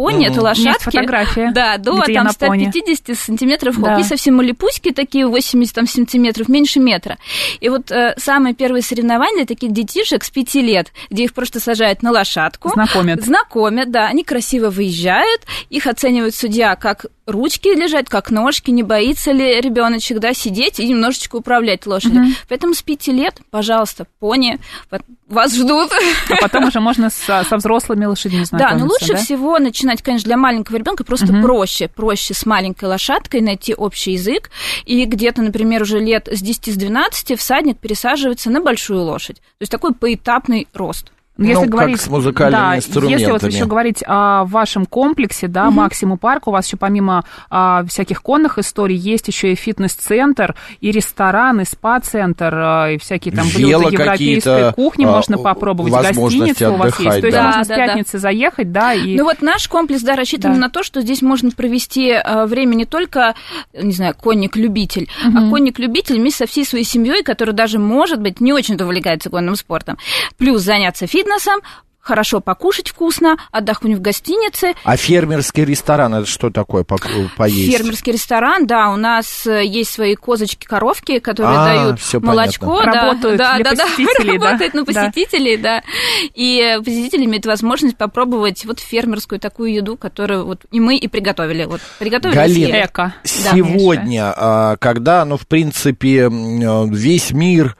пони, 0.00 0.26
mm-hmm. 0.26 0.30
это 0.32 0.40
лошадки. 0.40 0.68
Есть 0.68 0.82
фотография. 0.82 1.50
Да, 1.52 1.76
до 1.76 2.02
там 2.02 2.30
150 2.30 3.18
сантиметров 3.18 3.78
да. 3.80 3.98
И 3.98 4.02
совсем 4.02 4.36
малипуськи 4.36 4.92
такие, 4.92 5.26
80 5.26 5.74
там, 5.74 5.86
сантиметров, 5.86 6.48
меньше 6.48 6.80
метра. 6.80 7.18
И 7.60 7.68
вот 7.68 7.90
э, 7.90 8.14
самые 8.16 8.54
первые 8.54 8.82
соревнования 8.82 9.44
таких 9.44 9.72
детишек 9.72 10.24
с 10.24 10.30
5 10.30 10.54
лет, 10.56 10.92
где 11.10 11.24
их 11.24 11.34
просто 11.34 11.60
сажают 11.60 12.02
на 12.02 12.12
лошадку. 12.12 12.70
Знакомят. 12.70 13.22
Знакомят, 13.22 13.90
да. 13.90 14.06
Они 14.06 14.24
красиво 14.24 14.70
выезжают, 14.70 15.42
их 15.68 15.86
оценивает 15.86 16.34
судья 16.34 16.76
как 16.76 17.06
ручки 17.30 17.68
лежать, 17.68 18.08
как 18.08 18.30
ножки, 18.30 18.70
не 18.70 18.82
боится 18.82 19.32
ли 19.32 19.60
ребеночек, 19.60 20.18
да, 20.18 20.34
сидеть 20.34 20.78
и 20.80 20.86
немножечко 20.86 21.36
управлять 21.36 21.86
лошадью. 21.86 22.22
Угу. 22.22 22.30
Поэтому 22.48 22.74
с 22.74 22.82
пяти 22.82 23.12
лет, 23.12 23.40
пожалуйста, 23.50 24.06
пони, 24.18 24.58
вас 25.28 25.54
ждут. 25.54 25.90
А 26.28 26.36
потом 26.40 26.64
уже 26.64 26.80
можно 26.80 27.10
со, 27.10 27.44
со 27.44 27.56
взрослыми 27.56 28.04
лошадьми 28.04 28.44
знакомиться. 28.44 28.78
Да, 28.78 28.84
но 28.84 28.90
лучше 28.90 29.14
да? 29.14 29.16
всего 29.16 29.58
начинать, 29.58 30.02
конечно, 30.02 30.26
для 30.26 30.36
маленького 30.36 30.76
ребенка 30.76 31.04
просто 31.04 31.32
угу. 31.32 31.42
проще, 31.42 31.88
проще 31.88 32.34
с 32.34 32.44
маленькой 32.46 32.86
лошадкой 32.86 33.40
найти 33.40 33.74
общий 33.74 34.12
язык, 34.12 34.50
и 34.84 35.04
где-то, 35.04 35.42
например, 35.42 35.82
уже 35.82 35.98
лет 36.00 36.28
с 36.28 36.42
10-12 36.42 37.36
всадник 37.36 37.78
пересаживается 37.78 38.50
на 38.50 38.60
большую 38.60 39.02
лошадь. 39.02 39.36
То 39.36 39.62
есть 39.62 39.72
такой 39.72 39.94
поэтапный 39.94 40.68
рост. 40.74 41.12
Ну, 41.40 41.48
если 41.48 41.64
ну, 41.64 41.70
говорить, 41.70 41.96
как 41.96 42.04
с 42.04 42.08
музыкальными 42.10 42.60
да, 42.60 42.76
инструментами. 42.76 43.18
Если 43.18 43.32
вот 43.32 43.42
еще 43.42 43.64
говорить 43.64 44.04
о 44.06 44.44
вашем 44.44 44.84
комплексе, 44.84 45.48
да, 45.48 45.68
угу. 45.68 45.76
Максиму 45.76 46.18
Парк, 46.18 46.48
у 46.48 46.50
вас 46.50 46.66
еще 46.66 46.76
помимо 46.76 47.24
а, 47.48 47.82
всяких 47.84 48.20
конных 48.20 48.58
историй 48.58 48.96
есть 48.96 49.26
еще 49.28 49.52
и 49.52 49.54
фитнес-центр, 49.54 50.54
и 50.82 50.90
ресторан, 50.90 51.60
и 51.60 51.64
спа-центр, 51.64 52.54
а, 52.54 52.90
и 52.90 52.98
всякие 52.98 53.34
там 53.34 53.46
блюда 53.54 53.88
европейской 53.88 54.74
кухни 54.74 55.06
а, 55.06 55.12
можно 55.12 55.38
попробовать, 55.38 55.94
гостиница 55.94 56.72
у 56.72 56.76
вас 56.76 57.00
есть. 57.00 57.20
То 57.20 57.26
есть 57.26 57.38
да, 57.38 57.44
можно 57.44 57.64
да, 57.64 57.64
с 57.64 57.68
пятницы 57.68 58.12
да. 58.12 58.18
заехать, 58.18 58.72
да, 58.72 58.92
и... 58.92 59.16
Ну 59.16 59.24
вот 59.24 59.40
наш 59.40 59.66
комплекс, 59.66 60.02
да, 60.02 60.16
рассчитан 60.16 60.52
да. 60.52 60.58
на 60.58 60.68
то, 60.68 60.82
что 60.82 61.00
здесь 61.00 61.22
можно 61.22 61.50
провести 61.52 62.10
а, 62.10 62.44
время 62.44 62.74
не 62.74 62.84
только, 62.84 63.34
не 63.72 63.92
знаю, 63.92 64.14
конник-любитель, 64.14 65.08
угу. 65.26 65.38
а 65.38 65.48
конник-любитель 65.48 66.18
вместе 66.18 66.44
со 66.44 66.46
всей 66.46 66.66
своей 66.66 66.84
семьей, 66.84 67.22
который 67.22 67.54
даже, 67.54 67.78
может 67.78 68.20
быть, 68.20 68.42
не 68.42 68.52
очень-то 68.52 68.84
увлекается 68.84 69.30
конным 69.30 69.56
спортом, 69.56 69.96
плюс 70.36 70.60
заняться 70.60 71.06
фитнесом, 71.06 71.29
хорошо 72.00 72.40
покушать 72.40 72.88
вкусно, 72.88 73.36
отдохнуть 73.52 73.98
в 73.98 74.00
гостинице. 74.00 74.72
А 74.84 74.96
фермерский 74.96 75.64
ресторан 75.64 76.14
это 76.14 76.26
что 76.26 76.50
такое 76.50 76.82
по 76.82 76.98
поесть? 77.36 77.76
Фермерский 77.76 78.12
ресторан, 78.12 78.66
да, 78.66 78.90
у 78.90 78.96
нас 78.96 79.46
э, 79.46 79.64
есть 79.64 79.90
свои 79.90 80.14
козочки, 80.16 80.66
коровки, 80.66 81.18
которые 81.18 81.58
а, 81.58 81.64
дают 81.66 82.24
молочко, 82.24 82.78
понятно. 82.78 82.92
да, 82.92 83.02
работают 83.02 83.38
да, 83.38 83.58
да, 83.58 83.74
да, 83.74 83.86
работают 84.32 84.74
на 84.74 84.84
посетителей, 84.84 85.56
да. 85.56 85.82
И 86.34 86.78
посетители 86.78 87.26
имеют 87.26 87.46
возможность 87.46 87.96
попробовать 87.96 88.64
вот 88.64 88.80
фермерскую 88.80 89.38
такую 89.38 89.72
еду, 89.72 89.96
которую 89.96 90.46
вот 90.46 90.64
и 90.70 90.80
мы 90.80 90.96
и 90.96 91.06
приготовили. 91.06 91.64
Вот 91.64 91.80
приготовили 91.98 92.34
Галин, 92.34 92.70
эко. 92.86 93.14
Сегодня, 93.24 94.34
да, 94.36 94.76
когда, 94.80 95.24
ну, 95.24 95.36
в 95.36 95.46
принципе, 95.46 96.28
э, 96.28 96.86
весь 96.88 97.30
мир 97.30 97.76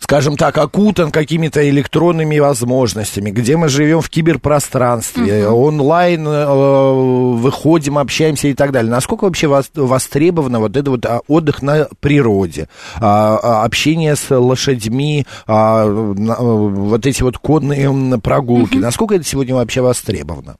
скажем 0.00 0.36
так, 0.36 0.58
окутан 0.58 1.12
какими-то 1.12 1.68
электронными 1.68 2.38
возможностями, 2.38 3.30
где 3.30 3.56
мы 3.56 3.68
живем 3.68 4.00
в 4.00 4.08
киберпространстве, 4.10 5.42
uh-huh. 5.42 5.50
онлайн 5.50 6.26
э, 6.26 7.34
выходим, 7.36 7.98
общаемся 7.98 8.48
и 8.48 8.54
так 8.54 8.72
далее. 8.72 8.90
Насколько 8.90 9.24
вообще 9.24 9.46
востребовано 9.46 10.58
вот 10.58 10.76
это 10.76 10.90
вот 10.90 11.06
а, 11.06 11.20
отдых 11.28 11.62
на 11.62 11.86
природе, 12.00 12.68
а, 12.96 13.38
а, 13.42 13.64
общение 13.64 14.16
с 14.16 14.34
лошадьми, 14.34 15.26
а, 15.46 15.86
вот 15.86 17.06
эти 17.06 17.22
вот 17.22 17.38
конные 17.38 18.18
прогулки? 18.20 18.76
Uh-huh. 18.76 18.80
Насколько 18.80 19.16
это 19.16 19.24
сегодня 19.24 19.54
вообще 19.54 19.82
востребовано? 19.82 20.56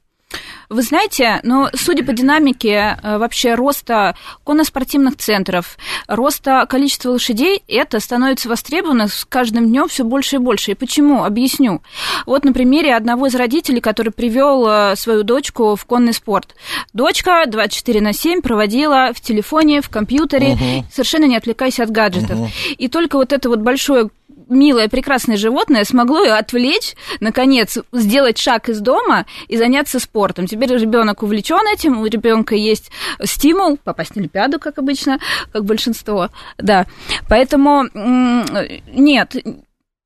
Вы 0.70 0.82
знаете, 0.82 1.40
ну, 1.42 1.66
судя 1.74 2.04
по 2.04 2.12
динамике 2.12 2.96
э, 3.02 3.18
вообще 3.18 3.56
роста 3.56 4.14
конноспортивных 4.44 5.16
центров, 5.16 5.76
роста 6.06 6.64
количества 6.68 7.10
лошадей, 7.10 7.64
это 7.66 7.98
становится 7.98 8.48
востребовано 8.48 9.08
с 9.08 9.24
каждым 9.24 9.66
днем 9.66 9.88
все 9.88 10.04
больше 10.04 10.36
и 10.36 10.38
больше. 10.38 10.70
И 10.70 10.74
почему? 10.76 11.24
Объясню. 11.24 11.82
Вот 12.24 12.44
на 12.44 12.52
примере 12.52 12.94
одного 12.94 13.26
из 13.26 13.34
родителей, 13.34 13.80
который 13.80 14.12
привел 14.12 14.64
э, 14.68 14.94
свою 14.94 15.24
дочку 15.24 15.74
в 15.74 15.84
конный 15.86 16.12
спорт. 16.12 16.54
Дочка 16.92 17.46
24 17.48 18.00
на 18.00 18.12
7 18.12 18.40
проводила 18.40 19.10
в 19.12 19.20
телефоне, 19.20 19.82
в 19.82 19.88
компьютере, 19.88 20.52
угу. 20.52 20.86
совершенно 20.92 21.24
не 21.24 21.36
отвлекаясь 21.36 21.80
от 21.80 21.90
гаджетов. 21.90 22.38
Угу. 22.38 22.48
И 22.78 22.86
только 22.86 23.16
вот 23.16 23.32
это 23.32 23.48
вот 23.48 23.58
большое 23.58 24.08
милое, 24.50 24.88
прекрасное 24.88 25.36
животное 25.36 25.84
смогло 25.84 26.22
ее 26.22 26.32
отвлечь, 26.32 26.94
наконец, 27.20 27.78
сделать 27.92 28.38
шаг 28.38 28.68
из 28.68 28.80
дома 28.80 29.26
и 29.48 29.56
заняться 29.56 29.98
спортом. 29.98 30.46
Теперь 30.46 30.76
ребенок 30.76 31.22
увлечен 31.22 31.66
этим, 31.72 32.00
у 32.00 32.06
ребенка 32.06 32.54
есть 32.54 32.90
стимул 33.24 33.78
попасть 33.82 34.16
на 34.16 34.20
Олимпиаду, 34.20 34.58
как 34.58 34.78
обычно, 34.78 35.18
как 35.52 35.64
большинство. 35.64 36.28
Да. 36.58 36.86
Поэтому 37.28 37.84
нет, 38.92 39.36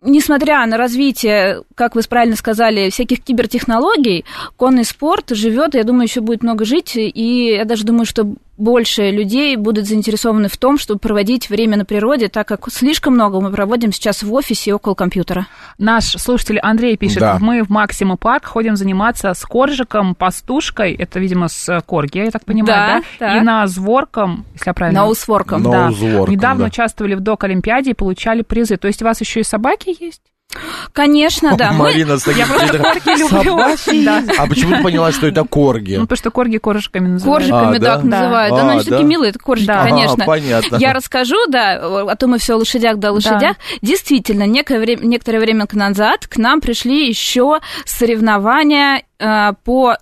несмотря 0.04 0.64
на 0.66 0.76
развитие, 0.76 1.62
как 1.74 1.94
вы 1.94 2.02
правильно 2.02 2.36
сказали, 2.36 2.90
всяких 2.90 3.22
кибертехнологий, 3.22 4.24
конный 4.56 4.84
спорт 4.84 5.30
живет, 5.30 5.74
я 5.74 5.84
думаю, 5.84 6.04
еще 6.04 6.20
будет 6.20 6.42
много 6.42 6.64
жить, 6.64 6.92
и 6.96 7.54
я 7.56 7.64
даже 7.64 7.84
думаю, 7.84 8.04
что 8.04 8.34
больше 8.56 9.10
людей 9.10 9.56
будут 9.56 9.86
заинтересованы 9.86 10.48
в 10.48 10.56
том, 10.56 10.78
чтобы 10.78 11.00
проводить 11.00 11.50
время 11.50 11.76
на 11.76 11.84
природе, 11.84 12.28
так 12.28 12.46
как 12.46 12.70
слишком 12.70 13.14
много 13.14 13.40
мы 13.40 13.50
проводим 13.50 13.92
сейчас 13.92 14.22
в 14.22 14.32
офисе 14.32 14.70
и 14.70 14.72
около 14.72 14.94
компьютера. 14.94 15.46
Наш 15.78 16.12
слушатель 16.12 16.58
Андрей 16.60 16.96
пишет, 16.96 17.20
да. 17.20 17.38
мы 17.40 17.62
в 17.62 17.70
Максимум 17.70 18.16
Парк 18.16 18.44
ходим 18.46 18.76
заниматься 18.76 19.34
с 19.34 19.44
коржиком, 19.44 20.14
пастушкой, 20.14 20.92
это, 20.94 21.18
видимо, 21.18 21.48
с 21.48 21.80
корги, 21.86 22.18
я 22.18 22.30
так 22.30 22.44
понимаю, 22.44 23.02
да? 23.18 23.26
да? 23.26 23.38
И 23.38 23.40
на 23.40 23.66
зворком, 23.66 24.44
если 24.54 24.70
я 24.70 24.74
правильно... 24.74 25.00
Ноузворком. 25.02 25.62
Да. 25.62 25.88
Недавно 25.88 26.64
да. 26.64 26.68
участвовали 26.68 27.14
в 27.14 27.20
док-олимпиаде 27.20 27.90
и 27.90 27.94
получали 27.94 28.42
призы. 28.42 28.76
То 28.76 28.86
есть 28.86 29.02
у 29.02 29.04
вас 29.04 29.20
еще 29.20 29.40
и 29.40 29.44
собаки 29.44 29.96
есть? 29.98 30.22
Конечно, 30.92 31.56
да. 31.56 31.72
Марина, 31.72 32.18
с 32.18 32.26
Я 32.28 32.46
просто 32.46 32.78
корги 32.78 33.18
люблю. 33.18 34.04
Да. 34.04 34.22
А 34.38 34.46
почему 34.46 34.76
ты 34.76 34.82
поняла, 34.82 35.10
что 35.10 35.26
это 35.26 35.44
корги? 35.44 35.96
Ну, 35.96 36.02
потому 36.02 36.16
что 36.16 36.30
корги 36.30 36.58
коржиками 36.58 37.08
называют. 37.08 37.48
Коржиками, 37.48 37.76
а, 37.76 37.80
да, 37.80 37.96
да, 37.96 38.02
называют. 38.02 38.54
Да, 38.54 38.62
ну, 38.62 38.70
они 38.70 38.80
а, 38.80 38.84
такие 38.84 39.04
милые, 39.04 39.30
это 39.30 39.38
коржики, 39.40 39.66
да. 39.66 39.84
конечно. 39.84 40.22
А, 40.22 40.26
понятно. 40.26 40.76
Я 40.76 40.92
расскажу, 40.92 41.36
да, 41.48 41.80
а 42.08 42.16
то 42.16 42.28
мы 42.28 42.38
все 42.38 42.54
о 42.54 42.58
лошадях 42.58 42.98
да 42.98 43.10
лошадях. 43.10 43.40
Да. 43.40 43.76
Действительно, 43.82 44.46
некое 44.46 44.78
время, 44.78 45.04
некоторое 45.04 45.40
время 45.40 45.66
назад 45.72 46.28
к 46.28 46.36
нам 46.36 46.60
пришли 46.60 47.08
еще 47.08 47.60
соревнования 47.84 49.02
э, 49.18 49.52
по 49.64 49.96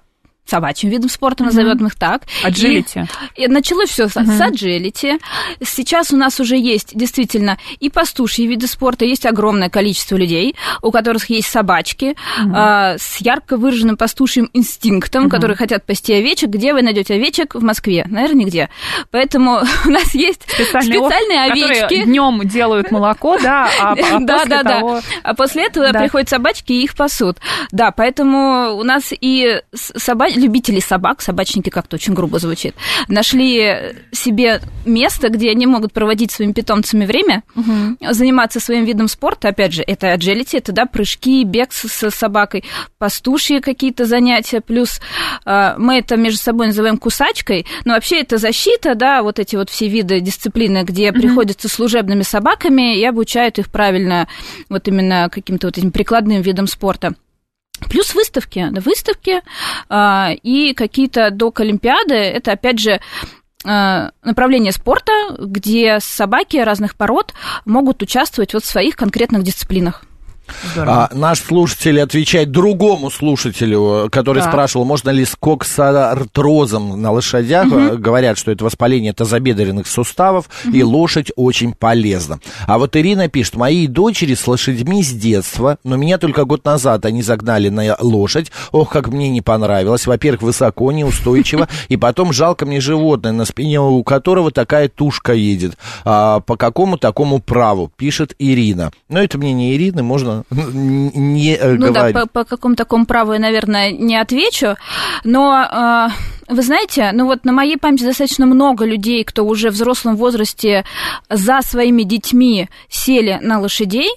собачьим 0.46 0.90
видом 0.90 1.08
спорта, 1.08 1.44
назовем 1.44 1.78
mm-hmm. 1.78 1.87
их 1.87 1.94
так. 1.94 2.22
Аджилити. 2.44 3.06
И, 3.37 3.44
и 3.44 3.49
началось 3.49 3.90
все 3.90 4.04
mm-hmm. 4.04 4.37
с 4.37 4.40
аджилити. 4.40 5.18
Сейчас 5.62 6.12
у 6.12 6.16
нас 6.16 6.40
уже 6.40 6.56
есть 6.56 6.96
действительно 6.96 7.58
и 7.80 7.88
пастушьи 7.88 8.46
виды 8.46 8.66
спорта, 8.66 9.04
есть 9.04 9.25
огромное 9.25 9.70
количество 9.70 10.16
людей, 10.16 10.54
у 10.82 10.90
которых 10.90 11.30
есть 11.30 11.49
собачки 11.49 12.14
mm-hmm. 12.14 12.52
а, 12.54 12.99
с 12.99 13.18
ярко 13.18 13.56
выраженным 13.56 13.96
пастушьим 13.96 14.50
инстинктом, 14.52 15.26
mm-hmm. 15.26 15.30
которые 15.30 15.56
хотят 15.56 15.87
пасти 15.87 16.12
овечек. 16.12 16.50
Где 16.50 16.75
вы 16.75 16.82
найдете 16.82 17.14
овечек? 17.14 17.54
В 17.54 17.62
Москве. 17.62 18.04
Наверное, 18.08 18.44
нигде. 18.44 18.68
Поэтому 19.11 19.61
у 19.87 19.90
нас 19.90 20.14
есть 20.14 20.42
специальные, 20.42 20.99
специальные 20.99 21.42
овечки. 21.44 22.04
Днем 22.04 22.46
делают 22.46 22.90
молоко, 22.90 23.38
да, 23.38 23.70
а, 23.80 23.92
а 24.12 24.18
да, 24.20 24.38
после 24.38 24.49
да, 24.49 24.62
того... 24.62 24.94
да. 24.94 25.02
А 25.22 25.34
после 25.34 25.66
этого 25.66 25.92
да. 25.92 26.00
приходят 26.00 26.28
собачки 26.28 26.72
и 26.72 26.82
их 26.84 26.94
пасут. 26.94 27.38
Да, 27.70 27.90
поэтому 27.90 28.75
у 28.76 28.82
нас 28.82 29.12
и 29.12 29.62
собачки 29.72 30.32
любители 30.37 30.81
собак, 30.81 31.23
собачники 31.23 31.71
как-то 31.71 31.97
очень 31.97 32.15
грубо 32.15 32.39
звучит, 32.39 32.75
нашли 33.09 33.95
себе 34.12 34.61
место, 34.85 35.29
где 35.29 35.51
они 35.51 35.67
могут 35.67 35.93
проводить 35.93 36.33
своими 36.33 36.53
питомцами 36.53 37.07
время, 37.07 37.43
угу. 37.55 37.97
заниматься 38.12 38.61
своим 38.61 38.85
видом 38.85 39.09
спорта. 39.09 39.49
Опять 39.49 39.73
же, 39.73 39.83
это 39.83 40.15
agility, 40.15 40.59
это 40.59 40.73
да, 40.73 40.87
прыжки, 40.87 41.45
бег 41.45 41.73
с, 41.73 41.89
с 41.89 42.11
собакой, 42.11 42.65
пастушьи 42.99 43.61
какие-то 43.61 44.05
занятия, 44.05 44.61
плюс 44.61 45.01
э, 45.45 45.75
мы 45.79 45.99
это 45.99 46.17
между 46.17 46.39
собой 46.39 46.69
называем 46.69 46.99
кусачкой, 46.99 47.67
но 47.85 47.95
вообще 47.95 48.21
это 48.21 48.39
защита, 48.39 48.95
да, 48.95 49.23
вот 49.23 49.39
эти 49.39 49.57
вот 49.57 49.71
все 49.71 49.89
виды 49.89 50.21
дисциплины, 50.21 50.85
где 50.85 51.11
угу. 51.11 51.21
приходится 51.21 51.69
служебными 51.69 52.23
собаками 52.23 52.99
и 52.99 53.05
обучают 53.05 53.59
их 53.59 53.71
правильно 53.71 54.29
вот 54.69 54.89
именно 54.89 55.29
каким-то 55.31 55.69
вот 55.69 55.79
этим 55.79 55.91
прикладным 55.91 56.43
видом 56.43 56.67
спорта. 56.67 57.15
Плюс 57.89 58.15
выставки, 58.15 58.69
выставки 58.81 59.43
э, 59.89 60.35
и 60.43 60.75
какие-то 60.75 61.31
док 61.31 61.61
Олимпиады, 61.61 62.15
это 62.15 62.53
опять 62.53 62.79
же 62.79 63.01
э, 63.65 64.11
направление 64.23 64.73
спорта, 64.73 65.12
где 65.39 65.99
собаки 66.01 66.57
разных 66.57 66.97
пород 66.97 67.35
могут 67.65 68.03
участвовать 68.03 68.55
вот 68.55 68.65
в 68.65 68.69
своих 68.69 68.97
конкретных 68.97 69.43
дисциплинах. 69.43 70.05
А, 70.76 71.09
наш 71.12 71.40
слушатель 71.40 72.00
отвечает 72.00 72.50
другому 72.50 73.11
слушателю, 73.11 74.09
который 74.11 74.42
да. 74.42 74.49
спрашивал, 74.49 74.85
можно 74.85 75.11
ли 75.11 75.25
с 75.25 75.37
коксартрозом 75.38 77.00
на 77.00 77.11
лошадях. 77.12 77.66
Угу. 77.66 77.99
Говорят, 77.99 78.38
что 78.38 78.50
это 78.50 78.64
воспаление 78.64 79.12
тазобедренных 79.12 79.87
суставов, 79.87 80.49
угу. 80.64 80.75
и 80.75 80.82
лошадь 80.82 81.30
очень 81.37 81.73
полезна. 81.73 82.40
А 82.66 82.78
вот 82.78 82.97
Ирина 82.97 83.28
пишет, 83.28 83.56
мои 83.56 83.87
дочери 83.87 84.35
с 84.35 84.47
лошадьми 84.47 85.02
с 85.02 85.11
детства, 85.11 85.78
но 85.85 85.97
меня 85.97 86.18
только 86.18 86.44
год 86.44 86.64
назад 86.64 87.04
они 87.06 87.23
загнали 87.23 87.68
на 87.68 87.97
лошадь. 88.00 88.50
Ох, 88.71 88.90
как 88.90 89.09
мне 89.09 89.28
не 89.30 89.40
понравилось. 89.40 90.06
Во-первых, 90.06 90.42
высоко, 90.42 90.92
неустойчиво, 90.92 91.68
и 91.88 91.97
потом 91.97 92.32
жалко 92.32 92.66
мне 92.66 92.80
животное, 92.80 93.32
на 93.32 93.44
спине 93.44 93.80
у 93.80 94.02
которого 94.02 94.50
такая 94.50 94.88
тушка 94.88 95.32
едет. 95.32 95.76
А, 96.04 96.40
по 96.40 96.56
какому 96.56 96.99
такому 96.99 97.40
праву, 97.40 97.90
пишет 97.97 98.35
Ирина. 98.38 98.92
Но 99.09 99.23
это 99.23 99.38
мнение 99.38 99.76
Ирины, 99.76 100.02
можно 100.02 100.41
не 100.50 101.56
э, 101.56 101.72
ну, 101.75 101.92
говорить. 101.92 102.14
да, 102.14 102.20
по, 102.20 102.26
по 102.26 102.44
какому 102.44 102.75
такому 102.75 103.06
праву 103.06 103.32
я, 103.32 103.38
наверное, 103.38 103.92
не 103.92 104.16
отвечу, 104.16 104.76
но... 105.25 106.08
Э, 106.11 106.32
вы 106.49 106.62
знаете, 106.62 107.11
ну 107.14 107.26
вот 107.26 107.44
на 107.44 107.52
моей 107.52 107.78
памяти 107.78 108.04
достаточно 108.04 108.44
много 108.44 108.84
людей, 108.84 109.25
кто 109.25 109.44
уже 109.44 109.70
в 109.70 109.75
взрослом 109.75 110.16
возрасте 110.16 110.84
за 111.30 111.62
своими 111.62 112.02
детьми 112.02 112.68
сели 112.90 113.38
на 113.40 113.58
лошадей, 113.58 114.11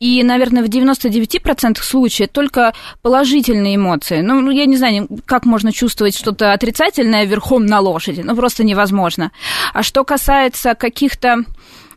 и, 0.00 0.22
наверное, 0.22 0.62
в 0.62 0.66
99% 0.66 1.82
случаев 1.82 2.28
только 2.30 2.74
положительные 3.02 3.76
эмоции. 3.76 4.20
Ну, 4.20 4.40
ну, 4.40 4.50
я 4.50 4.66
не 4.66 4.76
знаю, 4.76 5.08
как 5.24 5.46
можно 5.46 5.72
чувствовать 5.72 6.16
что-то 6.16 6.52
отрицательное 6.52 7.24
верхом 7.24 7.64
на 7.64 7.80
лошади. 7.80 8.20
Ну, 8.22 8.36
просто 8.36 8.64
невозможно. 8.64 9.32
А 9.72 9.82
что 9.82 10.04
касается 10.04 10.74
каких-то 10.74 11.44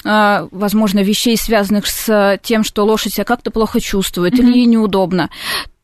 возможно, 0.04 1.00
вещей, 1.00 1.38
связанных 1.38 1.88
с 1.88 2.39
тем, 2.44 2.63
что 2.63 2.86
лошадь 2.86 3.13
себя 3.13 3.25
как-то 3.25 3.51
плохо 3.51 3.80
чувствует 3.80 4.34
mm-hmm. 4.34 4.44
или 4.44 4.58
ей 4.58 4.66
неудобно, 4.66 5.30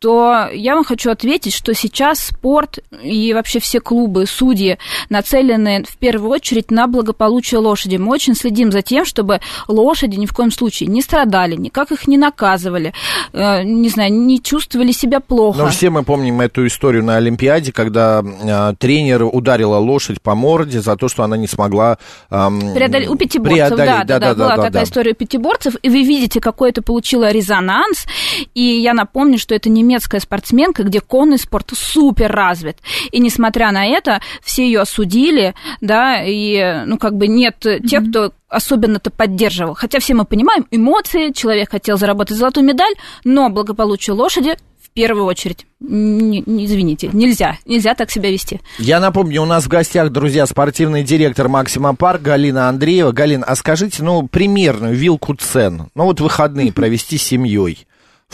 то 0.04 0.50
я 0.52 0.76
вам 0.76 0.84
хочу 0.84 1.12
ответить, 1.12 1.54
что 1.54 1.74
сейчас 1.74 2.20
спорт 2.20 2.80
и 3.02 3.34
вообще 3.34 3.62
все 3.62 3.80
клубы, 3.80 4.26
судьи 4.26 4.78
нацелены 5.08 5.86
в 5.88 5.96
первую 5.96 6.30
очередь 6.30 6.72
на 6.72 6.88
благополучие 6.88 7.60
лошади. 7.60 7.96
Мы 7.96 8.12
очень 8.12 8.36
следим 8.36 8.70
за 8.70 8.82
тем, 8.82 9.06
чтобы 9.06 9.40
лошади 9.70 10.18
ни 10.18 10.26
в 10.26 10.34
коем 10.34 10.52
случае 10.52 10.90
не 10.90 11.02
страдали, 11.02 11.56
никак 11.56 11.94
их 11.94 12.06
не 12.06 12.18
наказывали, 12.18 12.94
э, 13.32 13.64
не 13.64 13.88
знаю, 13.88 14.12
не 14.12 14.44
чувствовали 14.44 14.92
себя 14.92 15.22
плохо. 15.22 15.60
Но 15.60 15.70
все 15.70 15.90
мы 15.90 16.04
помним 16.04 16.42
эту 16.42 16.68
историю 16.68 17.06
на 17.06 17.16
Олимпиаде, 17.16 17.72
когда 17.72 18.22
э, 18.22 18.74
тренер 18.78 19.24
ударила 19.24 19.78
лошадь 19.78 20.22
по 20.22 20.36
морде 20.36 20.82
за 20.82 20.98
то, 20.98 21.08
что 21.08 21.24
она 21.24 21.38
не 21.38 21.48
смогла... 21.48 21.98
Э, 22.30 22.50
Преодолеть, 22.76 23.08
у 23.08 23.16
пятиборцев, 23.16 23.78
да, 23.78 24.04
да, 24.04 24.04
да, 24.04 24.20
да, 24.20 24.34
была 24.36 24.50
да, 24.50 24.56
такая 24.56 24.72
да. 24.72 24.84
история 24.84 25.12
у 25.12 25.16
пятиборцев, 25.16 25.76
и 25.82 25.88
вы 25.88 26.04
видите, 26.04 26.42
какой 26.42 26.72
это 26.72 26.82
получило 26.82 27.32
резонанс, 27.32 28.06
и 28.54 28.64
я 28.82 28.94
напомню, 28.94 29.38
что 29.38 29.56
это 29.56 29.70
не 29.70 29.93
немецкая 29.94 30.20
спортсменка, 30.20 30.84
где 30.84 31.00
конный 31.00 31.38
спорт 31.38 31.72
супер 31.74 32.32
развит. 32.32 32.78
И 33.12 33.20
несмотря 33.20 33.72
на 33.72 33.86
это, 33.86 34.22
все 34.42 34.66
ее 34.66 34.82
осудили, 34.82 35.54
да, 35.82 36.24
и, 36.24 36.84
ну, 36.86 36.98
как 36.98 37.16
бы 37.16 37.28
нет 37.28 37.66
mm-hmm. 37.66 37.88
тех, 37.88 38.10
кто 38.10 38.34
особенно-то 38.50 39.12
поддерживал. 39.12 39.76
Хотя 39.76 40.00
все 40.00 40.14
мы 40.14 40.26
понимаем, 40.26 40.66
эмоции, 40.72 41.32
человек 41.32 41.72
хотел 41.72 41.98
заработать 41.98 42.38
золотую 42.38 42.66
медаль, 42.66 42.94
но 43.24 43.50
благополучие 43.50 44.16
лошади 44.16 44.56
в 44.82 44.90
первую 44.90 45.26
очередь. 45.26 45.66
Не, 45.80 46.44
не, 46.46 46.66
извините, 46.66 47.10
нельзя, 47.14 47.58
нельзя 47.66 47.94
так 47.94 48.10
себя 48.10 48.32
вести. 48.32 48.62
Я 48.80 49.00
напомню, 49.00 49.42
у 49.42 49.46
нас 49.46 49.66
в 49.66 49.68
гостях, 49.68 50.12
друзья, 50.12 50.46
спортивный 50.46 51.04
директор 51.04 51.50
Максима 51.50 51.96
Парк 51.96 52.22
Галина 52.22 52.70
Андреева. 52.70 53.12
Галина, 53.12 53.46
а 53.46 53.56
скажите, 53.56 54.04
ну, 54.04 54.28
примерную 54.28 54.96
вилку 54.96 55.36
цен, 55.36 55.90
ну, 55.96 56.04
вот 56.06 56.20
выходные 56.20 56.72
провести 56.74 57.18
с 57.18 57.24
семьей 57.24 57.86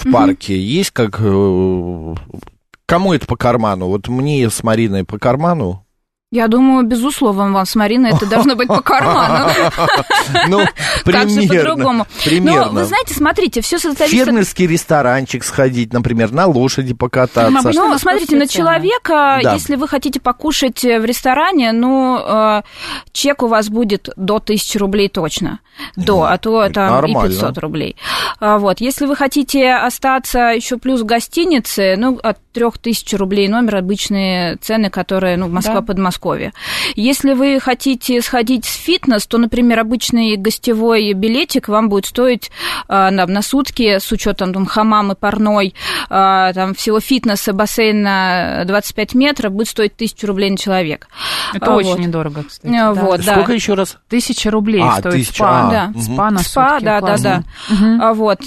в 0.03 0.11
парке 0.11 0.59
есть 0.59 0.91
как... 0.91 1.19
Э, 1.19 2.15
кому 2.85 3.13
это 3.13 3.25
по 3.25 3.35
карману? 3.35 3.87
Вот 3.87 4.07
мне 4.07 4.49
с 4.49 4.63
Мариной 4.63 5.03
по 5.03 5.19
карману, 5.19 5.85
я 6.31 6.47
думаю, 6.47 6.85
безусловно, 6.85 7.51
вам 7.51 7.65
с 7.65 7.73
Мариной 7.73 8.11
это 8.11 8.27
должно 8.27 8.55
быть 8.55 8.67
по 8.67 8.81
карману. 8.81 9.51
Ну, 10.47 10.59
Как 11.05 11.27
же 11.27 11.47
по-другому? 11.47 12.05
Но, 12.41 12.69
вы 12.69 12.83
знаете, 12.83 13.15
смотрите, 13.15 13.61
все 13.61 13.79
зависит... 13.79 14.09
Фермерский 14.09 14.67
ресторанчик 14.67 15.43
сходить, 15.43 15.91
например, 15.91 16.31
на 16.31 16.45
лошади 16.45 16.93
покататься. 16.93 17.71
Ну, 17.73 17.97
смотрите, 17.97 18.35
на 18.35 18.47
человека, 18.47 19.39
если 19.41 19.75
вы 19.75 19.87
хотите 19.87 20.19
покушать 20.19 20.83
в 20.83 21.03
ресторане, 21.03 21.71
ну, 21.71 22.19
э, 22.23 22.61
чек 23.11 23.41
у 23.41 23.47
вас 23.47 23.69
будет 23.69 24.09
до 24.15 24.35
1000 24.35 24.77
рублей 24.77 25.09
точно. 25.09 25.61
До, 25.95 26.25
а 26.25 26.37
то 26.37 26.69
там 26.69 27.05
и 27.05 27.13
500 27.13 27.57
рублей. 27.57 27.95
А 28.39 28.59
вот, 28.59 28.81
если 28.81 29.07
вы 29.07 29.15
хотите 29.15 29.73
остаться 29.73 30.51
еще 30.55 30.77
плюс 30.77 31.01
в 31.01 31.05
гостинице, 31.05 31.95
ну, 31.97 32.19
от 32.21 32.37
3000 32.59 33.15
рублей 33.15 33.47
номер, 33.47 33.77
обычные 33.77 34.57
цены, 34.57 34.89
которые, 34.89 35.37
ну, 35.37 35.47
Москва, 35.47 35.81
Подмосковье, 35.81 36.19
Подмосковье. 36.19 36.53
Если 36.95 37.33
вы 37.33 37.59
хотите 37.59 38.21
сходить 38.21 38.65
в 38.65 38.69
фитнес, 38.69 39.25
то, 39.27 39.37
например, 39.37 39.79
обычный 39.79 40.35
гостевой 40.37 41.13
билетик 41.13 41.67
вам 41.67 41.89
будет 41.89 42.05
стоить 42.05 42.51
э, 42.87 43.09
на, 43.09 43.25
на 43.25 43.41
сутки 43.41 43.99
с 43.99 44.11
учетом 44.11 44.53
там, 44.53 44.65
хамам 44.65 45.11
и 45.11 45.15
парной, 45.15 45.73
э, 46.09 46.51
там, 46.53 46.73
всего 46.73 46.99
фитнеса, 46.99 47.53
бассейна 47.53 48.63
25 48.65 49.15
метров, 49.15 49.53
будет 49.53 49.69
стоить 49.69 49.95
тысячу 49.95 50.27
рублей 50.27 50.49
на 50.51 50.57
человека. 50.57 51.07
Это 51.53 51.73
а, 51.73 51.75
очень 51.75 51.89
вот. 51.89 51.99
недорого, 51.99 52.43
кстати. 52.43 52.73
А, 52.73 52.93
вот, 52.93 53.25
да. 53.25 53.33
Сколько 53.33 53.53
еще 53.53 53.73
раз? 53.73 53.97
Тысяча 54.07 54.51
рублей 54.51 54.81
а, 54.83 54.99
стоит 54.99 55.15
тысяча. 55.15 55.33
спа. 55.33 55.67
А, 55.67 55.71
да. 55.71 55.91
Угу. 55.93 56.01
Спа 56.01 56.31
на 56.31 56.39
спа, 56.39 56.69
сутки. 56.71 56.85
да, 56.85 56.99
Классно. 56.99 57.23
да, 57.23 57.43
да. 57.69 57.75
Угу. 57.75 58.03
А, 58.03 58.13
вот. 58.13 58.39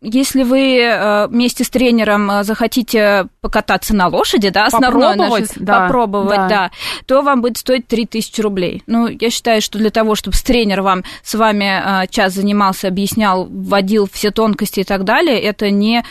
Если 0.00 0.42
вы 0.42 1.26
вместе 1.30 1.64
с 1.64 1.70
тренером 1.70 2.44
захотите 2.44 3.26
покататься 3.58 3.94
на 3.94 4.08
лошади, 4.08 4.50
да, 4.50 4.66
основное 4.66 5.16
попробовать, 5.16 5.48
наше, 5.48 5.60
да, 5.60 5.80
попробовать, 5.80 6.36
да. 6.36 6.48
да, 6.48 6.70
то 7.06 7.22
вам 7.22 7.42
будет 7.42 7.58
стоить 7.58 7.86
3000 7.88 8.40
рублей. 8.40 8.82
Ну, 8.86 9.08
я 9.08 9.30
считаю, 9.30 9.60
что 9.60 9.78
для 9.78 9.90
того, 9.90 10.14
чтобы 10.14 10.36
тренер 10.36 10.82
вам 10.82 11.04
с 11.22 11.34
вами 11.34 11.66
а, 11.66 12.06
час 12.06 12.34
занимался, 12.34 12.88
объяснял, 12.88 13.46
вводил 13.46 14.08
все 14.10 14.30
тонкости 14.30 14.80
и 14.80 14.84
так 14.84 15.04
далее, 15.04 15.40
это 15.40 15.70
не, 15.70 16.04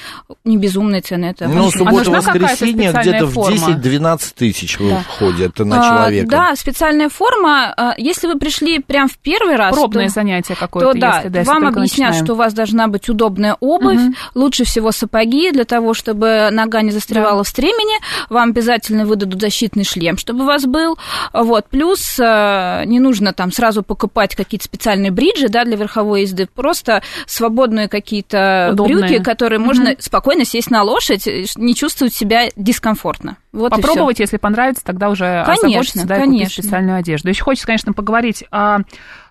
не 0.44 0.58
безумные 0.58 1.02
цены. 1.02 1.28
Это 1.28 1.48
ну, 1.48 1.72
суббота, 1.72 2.12
а 2.12 2.22
воскресенье 2.22 2.92
где-то 2.92 3.26
в 3.26 3.38
10-12 3.38 4.34
тысяч 4.36 4.78
да. 4.78 5.04
входит 5.08 5.58
на 5.60 5.80
а, 5.80 5.90
человека. 5.90 6.28
А, 6.28 6.50
да, 6.50 6.56
специальная 6.56 7.10
форма. 7.10 7.74
А, 7.76 7.94
если 7.98 8.28
вы 8.28 8.38
пришли 8.38 8.80
прям 8.80 9.08
в 9.08 9.18
первый 9.18 9.56
раз... 9.56 9.74
Пробное 9.74 10.08
то, 10.08 10.14
занятие 10.14 10.56
какое-то, 10.56 10.94
то, 10.94 11.00
да, 11.00 11.16
если, 11.18 11.30
да, 11.30 11.44
вам 11.44 11.68
объяснят, 11.68 12.10
начинаем. 12.10 12.26
что 12.26 12.34
у 12.34 12.36
вас 12.36 12.54
должна 12.54 12.88
быть 12.88 13.10
удобная 13.10 13.56
обувь, 13.60 14.00
угу. 14.00 14.14
лучше 14.36 14.66
всего 14.66 14.92
сапоги, 14.92 15.52
для 15.52 15.66
того, 15.66 15.94
чтобы 15.94 16.50
нога 16.52 16.82
не 16.82 16.92
застревала 16.92 17.27
да. 17.36 17.44
в 17.44 17.48
стремени. 17.48 18.00
Вам 18.30 18.50
обязательно 18.50 19.06
выдадут 19.06 19.42
защитный 19.42 19.84
шлем, 19.84 20.18
чтобы 20.18 20.44
у 20.44 20.46
вас 20.46 20.66
был. 20.66 20.98
Вот. 21.34 21.68
Плюс 21.70 22.20
э, 22.20 22.84
не 22.86 23.00
нужно 23.00 23.34
там 23.34 23.52
сразу 23.52 23.84
покупать 23.84 24.36
какие-то 24.36 24.66
специальные 24.66 25.12
бриджи 25.12 25.50
да, 25.50 25.66
для 25.66 25.76
верховой 25.76 26.22
езды, 26.22 26.48
просто 26.48 27.02
свободные 27.26 27.88
какие-то 27.88 28.74
брюки, 28.78 29.22
которые 29.24 29.60
можно 29.60 29.92
угу. 29.92 29.98
спокойно 30.00 30.46
сесть 30.46 30.72
на 30.72 30.84
лошадь, 30.84 31.28
не 31.56 31.76
чувствовать 31.76 32.14
себя 32.14 32.50
дискомфортно. 32.56 33.38
Вот 33.52 33.72
Попробовать, 33.72 34.20
если 34.20 34.38
понравится, 34.38 34.84
тогда 34.84 35.10
уже 35.10 35.44
конечно, 35.46 36.06
да, 36.06 36.18
конечно. 36.18 36.46
купить 36.46 36.54
специальную 36.54 36.98
одежду. 36.98 37.30
Еще 37.30 37.44
хочется, 37.44 37.66
конечно, 37.66 37.94
поговорить 37.94 38.44
о 38.52 38.80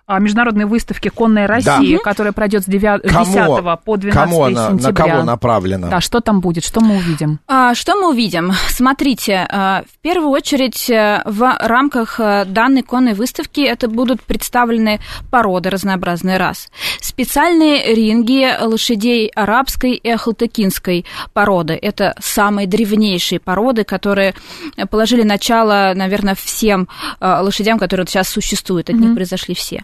международной 0.07 0.65
выставке 0.65 1.09
«Конная 1.09 1.47
Россия», 1.47 1.97
да. 1.97 2.03
которая 2.03 2.31
пройдет 2.33 2.63
с 2.63 2.65
9, 2.65 3.11
кому, 3.11 3.25
10 3.25 3.83
по 3.83 3.97
12 3.97 4.13
кому 4.13 4.43
она, 4.43 4.69
сентября. 4.69 5.05
На 5.05 5.11
кого 5.11 5.23
направлена? 5.23 5.87
Да, 5.89 6.01
что 6.01 6.21
там 6.21 6.39
будет, 6.39 6.63
что 6.63 6.79
мы 6.79 6.95
увидим? 6.95 7.39
А, 7.47 7.75
что 7.75 7.95
мы 7.95 8.09
увидим? 8.09 8.53
Смотрите, 8.69 9.45
а, 9.49 9.83
в 9.83 10.01
первую 10.01 10.29
очередь 10.29 10.89
э, 10.89 11.21
в 11.25 11.57
рамках 11.59 12.19
э, 12.19 12.45
данной 12.45 12.83
конной 12.83 13.13
выставки 13.13 13.61
это 13.61 13.89
будут 13.89 14.21
представлены 14.23 14.99
породы 15.29 15.69
разнообразные 15.69 16.37
раз. 16.37 16.69
Специальные 17.01 17.93
ринги 17.93 18.47
лошадей 18.61 19.27
арабской 19.27 19.91
и 19.91 20.09
ахалтыкинской 20.09 21.05
породы. 21.33 21.77
Это 21.81 22.15
самые 22.19 22.67
древнейшие 22.67 23.39
породы, 23.39 23.83
которые 23.83 24.33
положили 24.89 25.23
начало, 25.23 25.91
наверное, 25.95 26.35
всем 26.35 26.87
э, 27.19 27.39
лошадям, 27.41 27.77
которые 27.77 28.07
сейчас 28.07 28.29
существуют. 28.29 28.89
От 28.89 28.95
mm-hmm. 28.95 28.99
них 28.99 29.15
произошли 29.15 29.53
все. 29.53 29.83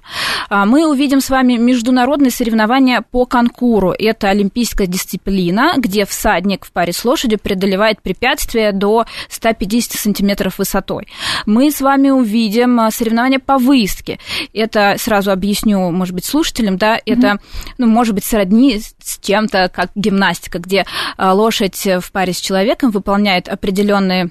А, 0.49 0.65
мы 0.65 0.87
увидим 0.87 1.21
с 1.21 1.29
вами 1.29 1.53
международные 1.53 2.31
соревнования 2.31 3.01
по 3.01 3.25
конкуру. 3.25 3.93
Это 3.97 4.29
олимпийская 4.29 4.87
дисциплина, 4.87 5.73
где 5.77 6.05
всадник 6.05 6.65
в 6.65 6.71
паре 6.71 6.93
с 6.93 7.03
лошадью 7.05 7.39
преодолевает 7.39 8.01
препятствия 8.01 8.71
до 8.71 9.05
150 9.29 9.93
сантиметров 9.93 10.57
высотой. 10.57 11.07
Мы 11.45 11.71
с 11.71 11.81
вами 11.81 12.09
увидим 12.09 12.79
а, 12.79 12.91
соревнования 12.91 13.39
по 13.39 13.57
выездке. 13.57 14.19
Это, 14.53 14.95
сразу 14.97 15.31
объясню, 15.31 15.91
может 15.91 16.13
быть, 16.13 16.25
слушателям, 16.25 16.77
да, 16.77 16.99
это, 17.05 17.39
ну, 17.77 17.87
может 17.87 18.13
быть, 18.13 18.25
сродни 18.25 18.79
с 18.79 19.19
чем-то, 19.19 19.69
как 19.73 19.91
гимнастика, 19.95 20.59
где 20.59 20.85
а, 21.17 21.33
лошадь 21.33 21.85
в 22.01 22.11
паре 22.11 22.33
с 22.33 22.39
человеком 22.39 22.91
выполняет 22.91 23.47
определенные 23.47 24.29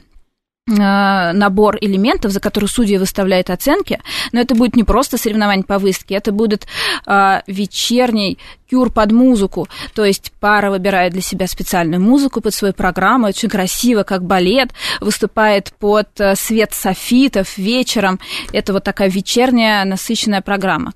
набор 0.67 1.77
элементов, 1.81 2.31
за 2.31 2.39
которые 2.39 2.69
судьи 2.69 2.97
выставляют 2.97 3.51
оценки, 3.51 4.01
но 4.31 4.41
это 4.41 4.55
будет 4.55 4.77
не 4.77 4.85
просто 4.85 5.19
соревнование 5.19 5.65
по 5.65 5.79
выставке, 5.79 6.15
это 6.15 6.31
будет 6.31 6.69
э, 7.05 7.41
вечерний 7.49 8.39
кюр 8.71 8.91
под 8.91 9.13
музыку, 9.13 9.69
то 9.93 10.05
есть 10.05 10.33
пара 10.41 10.71
выбирает 10.71 11.13
для 11.13 11.21
себя 11.21 11.47
специальную 11.47 12.01
музыку 12.01 12.41
под 12.41 12.55
свою 12.55 12.73
программу, 12.73 13.27
очень 13.27 13.49
красиво, 13.49 14.05
как 14.05 14.25
балет, 14.25 14.71
выступает 15.01 15.73
под 15.81 16.09
э, 16.21 16.37
свет 16.37 16.73
софитов 16.73 17.59
вечером, 17.59 18.21
это 18.53 18.73
вот 18.73 18.85
такая 18.85 19.11
вечерняя 19.11 19.85
насыщенная 19.85 20.43
программа. 20.43 20.93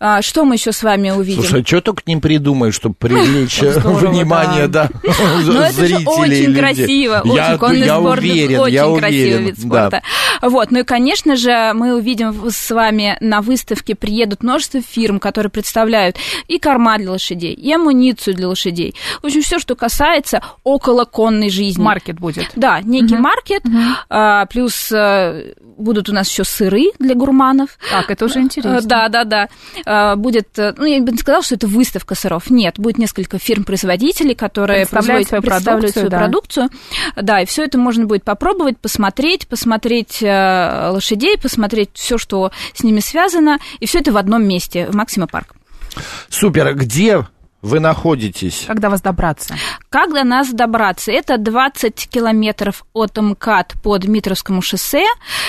А, 0.00 0.22
что 0.22 0.44
мы 0.44 0.56
еще 0.56 0.72
с 0.72 0.82
вами 0.82 1.10
увидим? 1.10 1.44
Слушай, 1.44 1.62
а 1.62 1.66
что 1.66 1.80
только 1.80 2.02
не 2.06 2.16
придумаешь, 2.16 2.74
чтобы 2.74 2.96
привлечь 2.96 3.60
внимание, 3.60 4.66
да, 4.66 4.90
Ну 5.44 5.60
это 5.60 5.86
же 5.86 5.98
очень 6.04 6.54
красиво, 6.54 7.22
очень 7.24 7.58
конный 7.58 7.88
спорт, 7.88 8.24
очень 8.24 8.87
красивый 8.96 9.44
вид 9.44 9.58
спорта. 9.58 10.02
Вот, 10.42 10.70
ну 10.70 10.80
и, 10.80 10.82
конечно 10.84 11.36
же, 11.36 11.72
мы 11.74 11.94
увидим 11.94 12.50
с 12.50 12.70
вами 12.70 13.16
на 13.20 13.40
выставке 13.40 13.94
приедут 13.94 14.42
множество 14.42 14.80
фирм, 14.80 15.18
которые 15.18 15.50
представляют 15.50 16.16
и 16.46 16.58
корма 16.58 16.98
для 16.98 17.12
лошадей, 17.12 17.52
и 17.52 17.72
амуницию 17.72 18.34
для 18.34 18.48
лошадей. 18.48 18.94
В 19.22 19.26
общем, 19.26 19.42
все, 19.42 19.58
что 19.58 19.74
касается 19.74 20.42
около 20.64 21.04
конной 21.04 21.50
жизни. 21.50 21.82
Маркет 21.82 22.18
будет. 22.20 22.50
Да, 22.56 22.80
некий 22.80 23.14
угу. 23.14 23.22
маркет, 23.22 23.64
угу. 23.64 23.76
А, 24.08 24.46
плюс 24.46 24.90
а, 24.92 25.42
будут 25.76 26.08
у 26.08 26.12
нас 26.12 26.30
еще 26.30 26.44
сыры 26.44 26.92
для 26.98 27.14
гурманов. 27.14 27.70
Так, 27.90 28.10
это 28.10 28.24
уже 28.24 28.40
интересно. 28.40 28.80
Да, 28.82 29.08
да, 29.08 29.24
да. 29.24 29.48
А, 29.86 30.16
будет, 30.16 30.48
ну, 30.56 30.84
я 30.84 31.00
бы 31.00 31.12
не 31.12 31.18
сказала, 31.18 31.42
что 31.42 31.54
это 31.54 31.66
выставка 31.66 32.14
сыров. 32.14 32.50
Нет, 32.50 32.78
будет 32.78 32.98
несколько 32.98 33.38
фирм-производителей, 33.38 34.34
которые 34.34 34.86
представляют 34.86 35.28
свою 35.28 35.42
представляют 35.42 35.64
продукцию. 35.64 35.92
Свою 35.92 36.10
да. 36.10 36.18
продукцию. 36.18 36.68
Да, 37.16 37.40
и 37.40 37.46
все 37.46 37.64
это 37.64 37.78
можно 37.78 38.06
будет 38.06 38.24
попробовать, 38.24 38.77
посмотреть, 38.80 39.48
посмотреть 39.48 40.22
э, 40.22 40.88
лошадей, 40.90 41.38
посмотреть 41.38 41.90
все, 41.94 42.18
что 42.18 42.50
с 42.74 42.82
ними 42.82 43.00
связано, 43.00 43.58
и 43.80 43.86
все 43.86 44.00
это 44.00 44.12
в 44.12 44.16
одном 44.16 44.44
месте, 44.44 44.86
в 44.86 44.94
Максима 44.94 45.26
Парк. 45.26 45.54
Супер. 46.28 46.74
Где 46.74 47.26
вы 47.62 47.80
находитесь? 47.80 48.64
Как 48.66 48.80
до 48.80 48.90
вас 48.90 49.00
добраться? 49.00 49.56
Как 49.88 50.12
до 50.12 50.24
нас 50.24 50.50
добраться? 50.50 51.10
Это 51.10 51.38
20 51.38 52.08
километров 52.08 52.84
от 52.92 53.16
мкат 53.16 53.74
по 53.82 53.98
Дмитровскому 53.98 54.62
шоссе. 54.62 55.06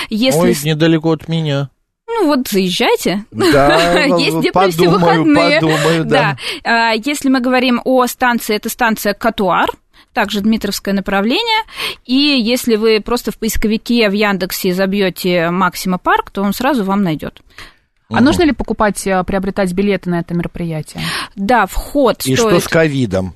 Если... 0.08 0.38
Ой, 0.38 0.56
недалеко 0.64 1.12
от 1.12 1.28
меня. 1.28 1.70
Ну 2.08 2.26
вот, 2.26 2.48
заезжайте. 2.48 3.24
Да, 3.30 4.04
Есть 4.18 4.38
где 4.38 4.50
подумаю, 4.50 4.52
провести 4.52 4.86
выходные. 4.88 5.60
подумаю, 5.60 6.04
да. 6.04 6.36
А, 6.64 6.92
Если 6.92 7.28
мы 7.28 7.40
говорим 7.40 7.80
о 7.84 8.06
станции, 8.06 8.56
это 8.56 8.68
станция 8.68 9.14
Катуар, 9.14 9.70
также 10.20 10.42
Дмитровское 10.42 10.92
направление. 10.92 11.64
И 12.04 12.14
если 12.14 12.76
вы 12.76 13.00
просто 13.00 13.32
в 13.32 13.38
поисковике 13.38 14.10
в 14.10 14.12
Яндексе 14.12 14.74
забьете 14.74 15.48
Максима 15.48 15.96
Парк, 15.96 16.30
то 16.30 16.42
он 16.42 16.52
сразу 16.52 16.84
вам 16.84 17.02
найдет. 17.02 17.40
А 18.10 18.20
нужно 18.20 18.42
ли 18.42 18.52
покупать, 18.52 19.06
э, 19.06 19.24
приобретать 19.24 19.72
билеты 19.72 20.10
на 20.10 20.20
это 20.20 20.34
мероприятие? 20.34 21.02
Да, 21.36 21.66
вход 21.66 22.18
И 22.26 22.36
стоит... 22.36 22.38
что 22.38 22.60
с 22.60 22.68
ковидом? 22.68 23.34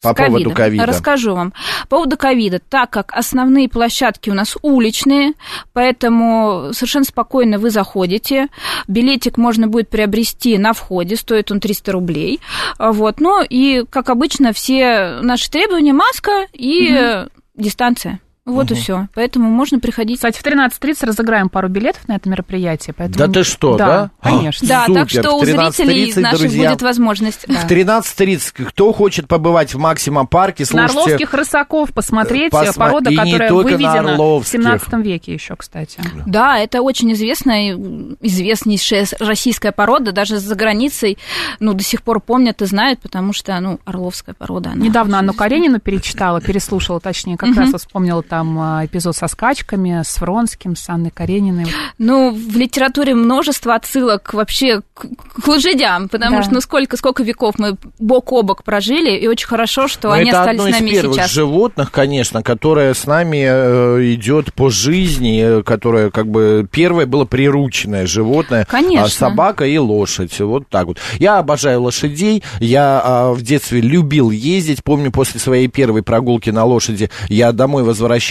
По 0.00 0.10
С 0.10 0.14
поводу 0.14 0.52
ковида. 0.52 0.86
Расскажу 0.86 1.34
вам. 1.34 1.52
По 1.88 1.96
поводу 1.96 2.16
ковида, 2.16 2.60
так 2.60 2.90
как 2.90 3.12
основные 3.12 3.68
площадки 3.68 4.30
у 4.30 4.34
нас 4.34 4.56
уличные, 4.62 5.32
поэтому 5.72 6.70
совершенно 6.72 7.04
спокойно 7.04 7.58
вы 7.58 7.70
заходите. 7.70 8.46
Билетик 8.86 9.38
можно 9.38 9.66
будет 9.66 9.88
приобрести 9.88 10.56
на 10.56 10.72
входе, 10.72 11.16
стоит 11.16 11.50
он 11.50 11.58
300 11.58 11.92
рублей. 11.92 12.40
Вот. 12.78 13.20
Ну 13.20 13.42
и, 13.42 13.84
как 13.90 14.08
обычно, 14.08 14.52
все 14.52 15.18
наши 15.20 15.50
требования 15.50 15.92
маска 15.92 16.46
и 16.52 16.92
э, 16.92 17.26
дистанция. 17.56 18.20
Вот 18.48 18.70
и 18.70 18.74
все. 18.74 19.08
Поэтому 19.14 19.50
можно 19.50 19.78
приходить. 19.78 20.16
Кстати, 20.16 20.38
в 20.38 20.44
13.30 20.44 21.06
разыграем 21.06 21.48
пару 21.48 21.68
билетов 21.68 22.08
на 22.08 22.16
это 22.16 22.28
мероприятие. 22.28 22.94
Поэтому... 22.96 23.26
Да 23.26 23.32
ты 23.32 23.44
что, 23.44 23.76
да? 23.76 24.10
конечно. 24.22 24.66
Да, 24.66 24.86
так 24.86 25.10
Супер. 25.10 25.22
что 25.22 25.34
у 25.36 25.44
зрителей 25.44 26.10
13:30, 26.10 26.20
наших 26.20 26.40
друзья. 26.40 26.70
будет 26.70 26.82
возможность. 26.82 27.46
В 27.46 27.66
13.30 27.66 28.64
кто 28.64 28.92
хочет 28.92 29.28
побывать 29.28 29.74
в 29.74 29.78
Максима 29.78 30.26
парке, 30.26 30.62
На 30.64 30.88
слушайте... 30.88 31.00
Орловских 31.00 31.34
рысаков 31.34 31.92
посмотреть, 31.92 32.52
Посма- 32.52 32.72
порода, 32.76 33.10
и 33.10 33.16
не 33.16 33.32
которая 33.32 33.50
на 33.50 33.56
выведена 33.56 34.02
в 34.02 34.06
Орловских. 34.08 34.52
17 34.52 34.92
веке 35.04 35.34
еще, 35.34 35.54
кстати. 35.56 36.00
Да, 36.26 36.58
это 36.58 36.80
очень 36.82 37.12
известная, 37.12 37.76
известнейшая 38.20 39.06
российская 39.20 39.72
порода, 39.72 40.12
даже 40.12 40.38
за 40.38 40.54
границей, 40.54 41.18
ну, 41.60 41.74
до 41.74 41.82
сих 41.82 42.02
пор 42.02 42.20
помнят 42.20 42.62
и 42.62 42.66
знают, 42.66 43.00
потому 43.00 43.32
что, 43.32 43.58
ну, 43.60 43.78
орловская 43.84 44.34
порода. 44.34 44.70
Она 44.70 44.84
Недавно 44.84 45.18
Анну. 45.18 45.34
Каренину 45.34 45.80
перечитала, 45.80 46.40
переслушала, 46.40 47.00
точнее, 47.00 47.36
как 47.36 47.54
раз 47.56 47.72
вспомнила 47.74 48.22
там 48.22 48.37
а, 48.58 48.84
эпизод 48.84 49.16
со 49.16 49.26
скачками, 49.28 50.02
с 50.04 50.20
Вронским, 50.20 50.76
с 50.76 50.88
Анной 50.88 51.10
Карениной. 51.10 51.66
Ну, 51.98 52.30
в 52.30 52.56
литературе 52.56 53.14
множество 53.14 53.74
отсылок 53.74 54.34
вообще 54.34 54.80
к, 54.94 55.06
к 55.42 55.48
лошадям, 55.48 56.08
потому 56.08 56.36
Да. 56.38 56.42
что, 56.42 56.54
ну, 56.54 56.60
сколько, 56.60 56.96
сколько 56.96 57.22
веков 57.22 57.54
мы 57.58 57.76
бок 57.98 58.32
о 58.32 58.42
бок 58.42 58.62
прожили, 58.64 59.16
и 59.16 59.26
очень 59.26 59.46
хорошо, 59.48 59.88
что 59.88 60.08
Ну, 60.08 60.14
они 60.14 60.30
это 60.30 60.40
остались 60.40 60.60
одно 60.60 60.70
с 60.70 60.74
из 60.74 60.80
нами 60.80 60.90
первых 60.90 61.16
сейчас. 61.16 61.30
животных, 61.32 61.90
конечно, 61.90 62.42
которое 62.42 62.94
с 62.94 63.06
нами 63.06 63.44
э, 63.48 64.14
идет 64.14 64.52
по 64.54 64.68
жизни, 64.70 65.58
э, 65.58 65.62
которое 65.62 66.10
как 66.10 66.28
бы 66.28 66.66
первое 66.70 67.06
было 67.06 67.24
прирученное 67.24 68.06
животное, 68.06 68.66
Конечно. 68.70 69.04
а 69.06 69.08
собака 69.08 69.64
и 69.66 69.78
лошадь, 69.78 70.38
вот 70.40 70.68
так 70.68 70.86
вот. 70.86 70.98
Я 71.18 71.38
обожаю 71.38 71.82
лошадей, 71.82 72.42
я 72.60 73.00
а, 73.04 73.32
в 73.32 73.42
детстве 73.42 73.80
любил 73.80 74.30
ездить, 74.30 74.82
помню 74.84 75.10
после 75.10 75.40
своей 75.40 75.68
первой 75.68 76.02
прогулки 76.02 76.50
на 76.50 76.64
лошади 76.64 77.10
я 77.28 77.52
домой 77.52 77.82
возвращался, 77.82 78.27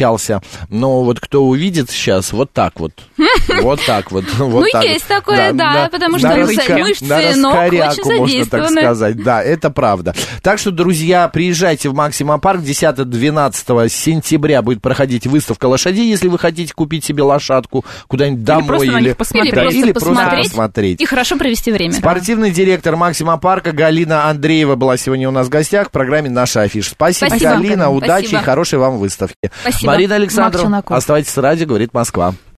но 0.70 1.04
вот 1.04 1.20
кто 1.20 1.44
увидит 1.46 1.90
сейчас, 1.90 2.34
вот 2.34 2.52
так 2.52 2.80
вот, 2.80 2.92
вот 3.62 3.80
так 3.86 4.12
вот, 4.12 4.26
Ну, 4.38 4.64
есть 4.84 5.08
такое, 5.08 5.54
да, 5.54 5.90
потому 5.92 6.20
что 6.20 6.28
мышцы- 6.28 7.36
ног 7.36 7.56
очень 7.56 7.78
можно 7.78 8.04
так 8.04 8.06
задействованы. 8.06 8.82
сказать. 8.82 9.24
Да, 9.24 9.44
это 9.44 9.70
правда. 9.70 10.16
Так 10.42 10.60
что, 10.60 10.72
друзья, 10.72 11.28
приезжайте 11.28 11.90
в 11.90 11.94
Максима 11.94 12.40
парк 12.40 12.62
10-12 12.62 13.90
сентября 13.90 14.62
будет 14.62 14.82
проходить 14.82 15.28
выставка 15.28 15.66
лошадей, 15.66 16.10
если 16.10 16.28
вы 16.28 16.40
хотите 16.40 16.74
купить 16.74 17.04
себе 17.04 17.24
лошадку 17.24 17.86
куда-нибудь 18.08 18.44
домой. 18.44 18.88
Или 18.88 19.14
просто 19.14 19.38
или 19.38 19.92
просто 19.92 20.10
посмотреть 20.48 21.02
и 21.02 21.06
хорошо 21.06 21.38
провести 21.38 21.72
время. 21.72 21.94
Спортивный 21.94 22.52
директор 22.52 22.96
Максима 22.96 23.38
парка 23.38 23.72
Галина 23.72 24.30
Андреева 24.30 24.76
была 24.76 24.98
сегодня 24.98 25.28
у 25.28 25.32
нас 25.32 25.48
в 25.48 25.50
гостях 25.50 25.88
в 25.88 25.92
программе 25.92 26.30
«Наша 26.30 26.62
афиша». 26.62 26.92
Спасибо. 26.92 27.36
Галина, 27.38 27.90
удачи 27.90 28.34
и 28.34 28.38
хорошей 28.38 28.80
вам 28.80 28.98
выставки. 28.98 29.52
Спасибо. 29.62 29.87
Марина 29.88 30.16
Александрова, 30.16 30.64
Челноков. 30.64 30.98
оставайтесь 30.98 31.32
с 31.32 31.38
радио, 31.38 31.66
говорит 31.68 31.94
Москва. 31.94 32.34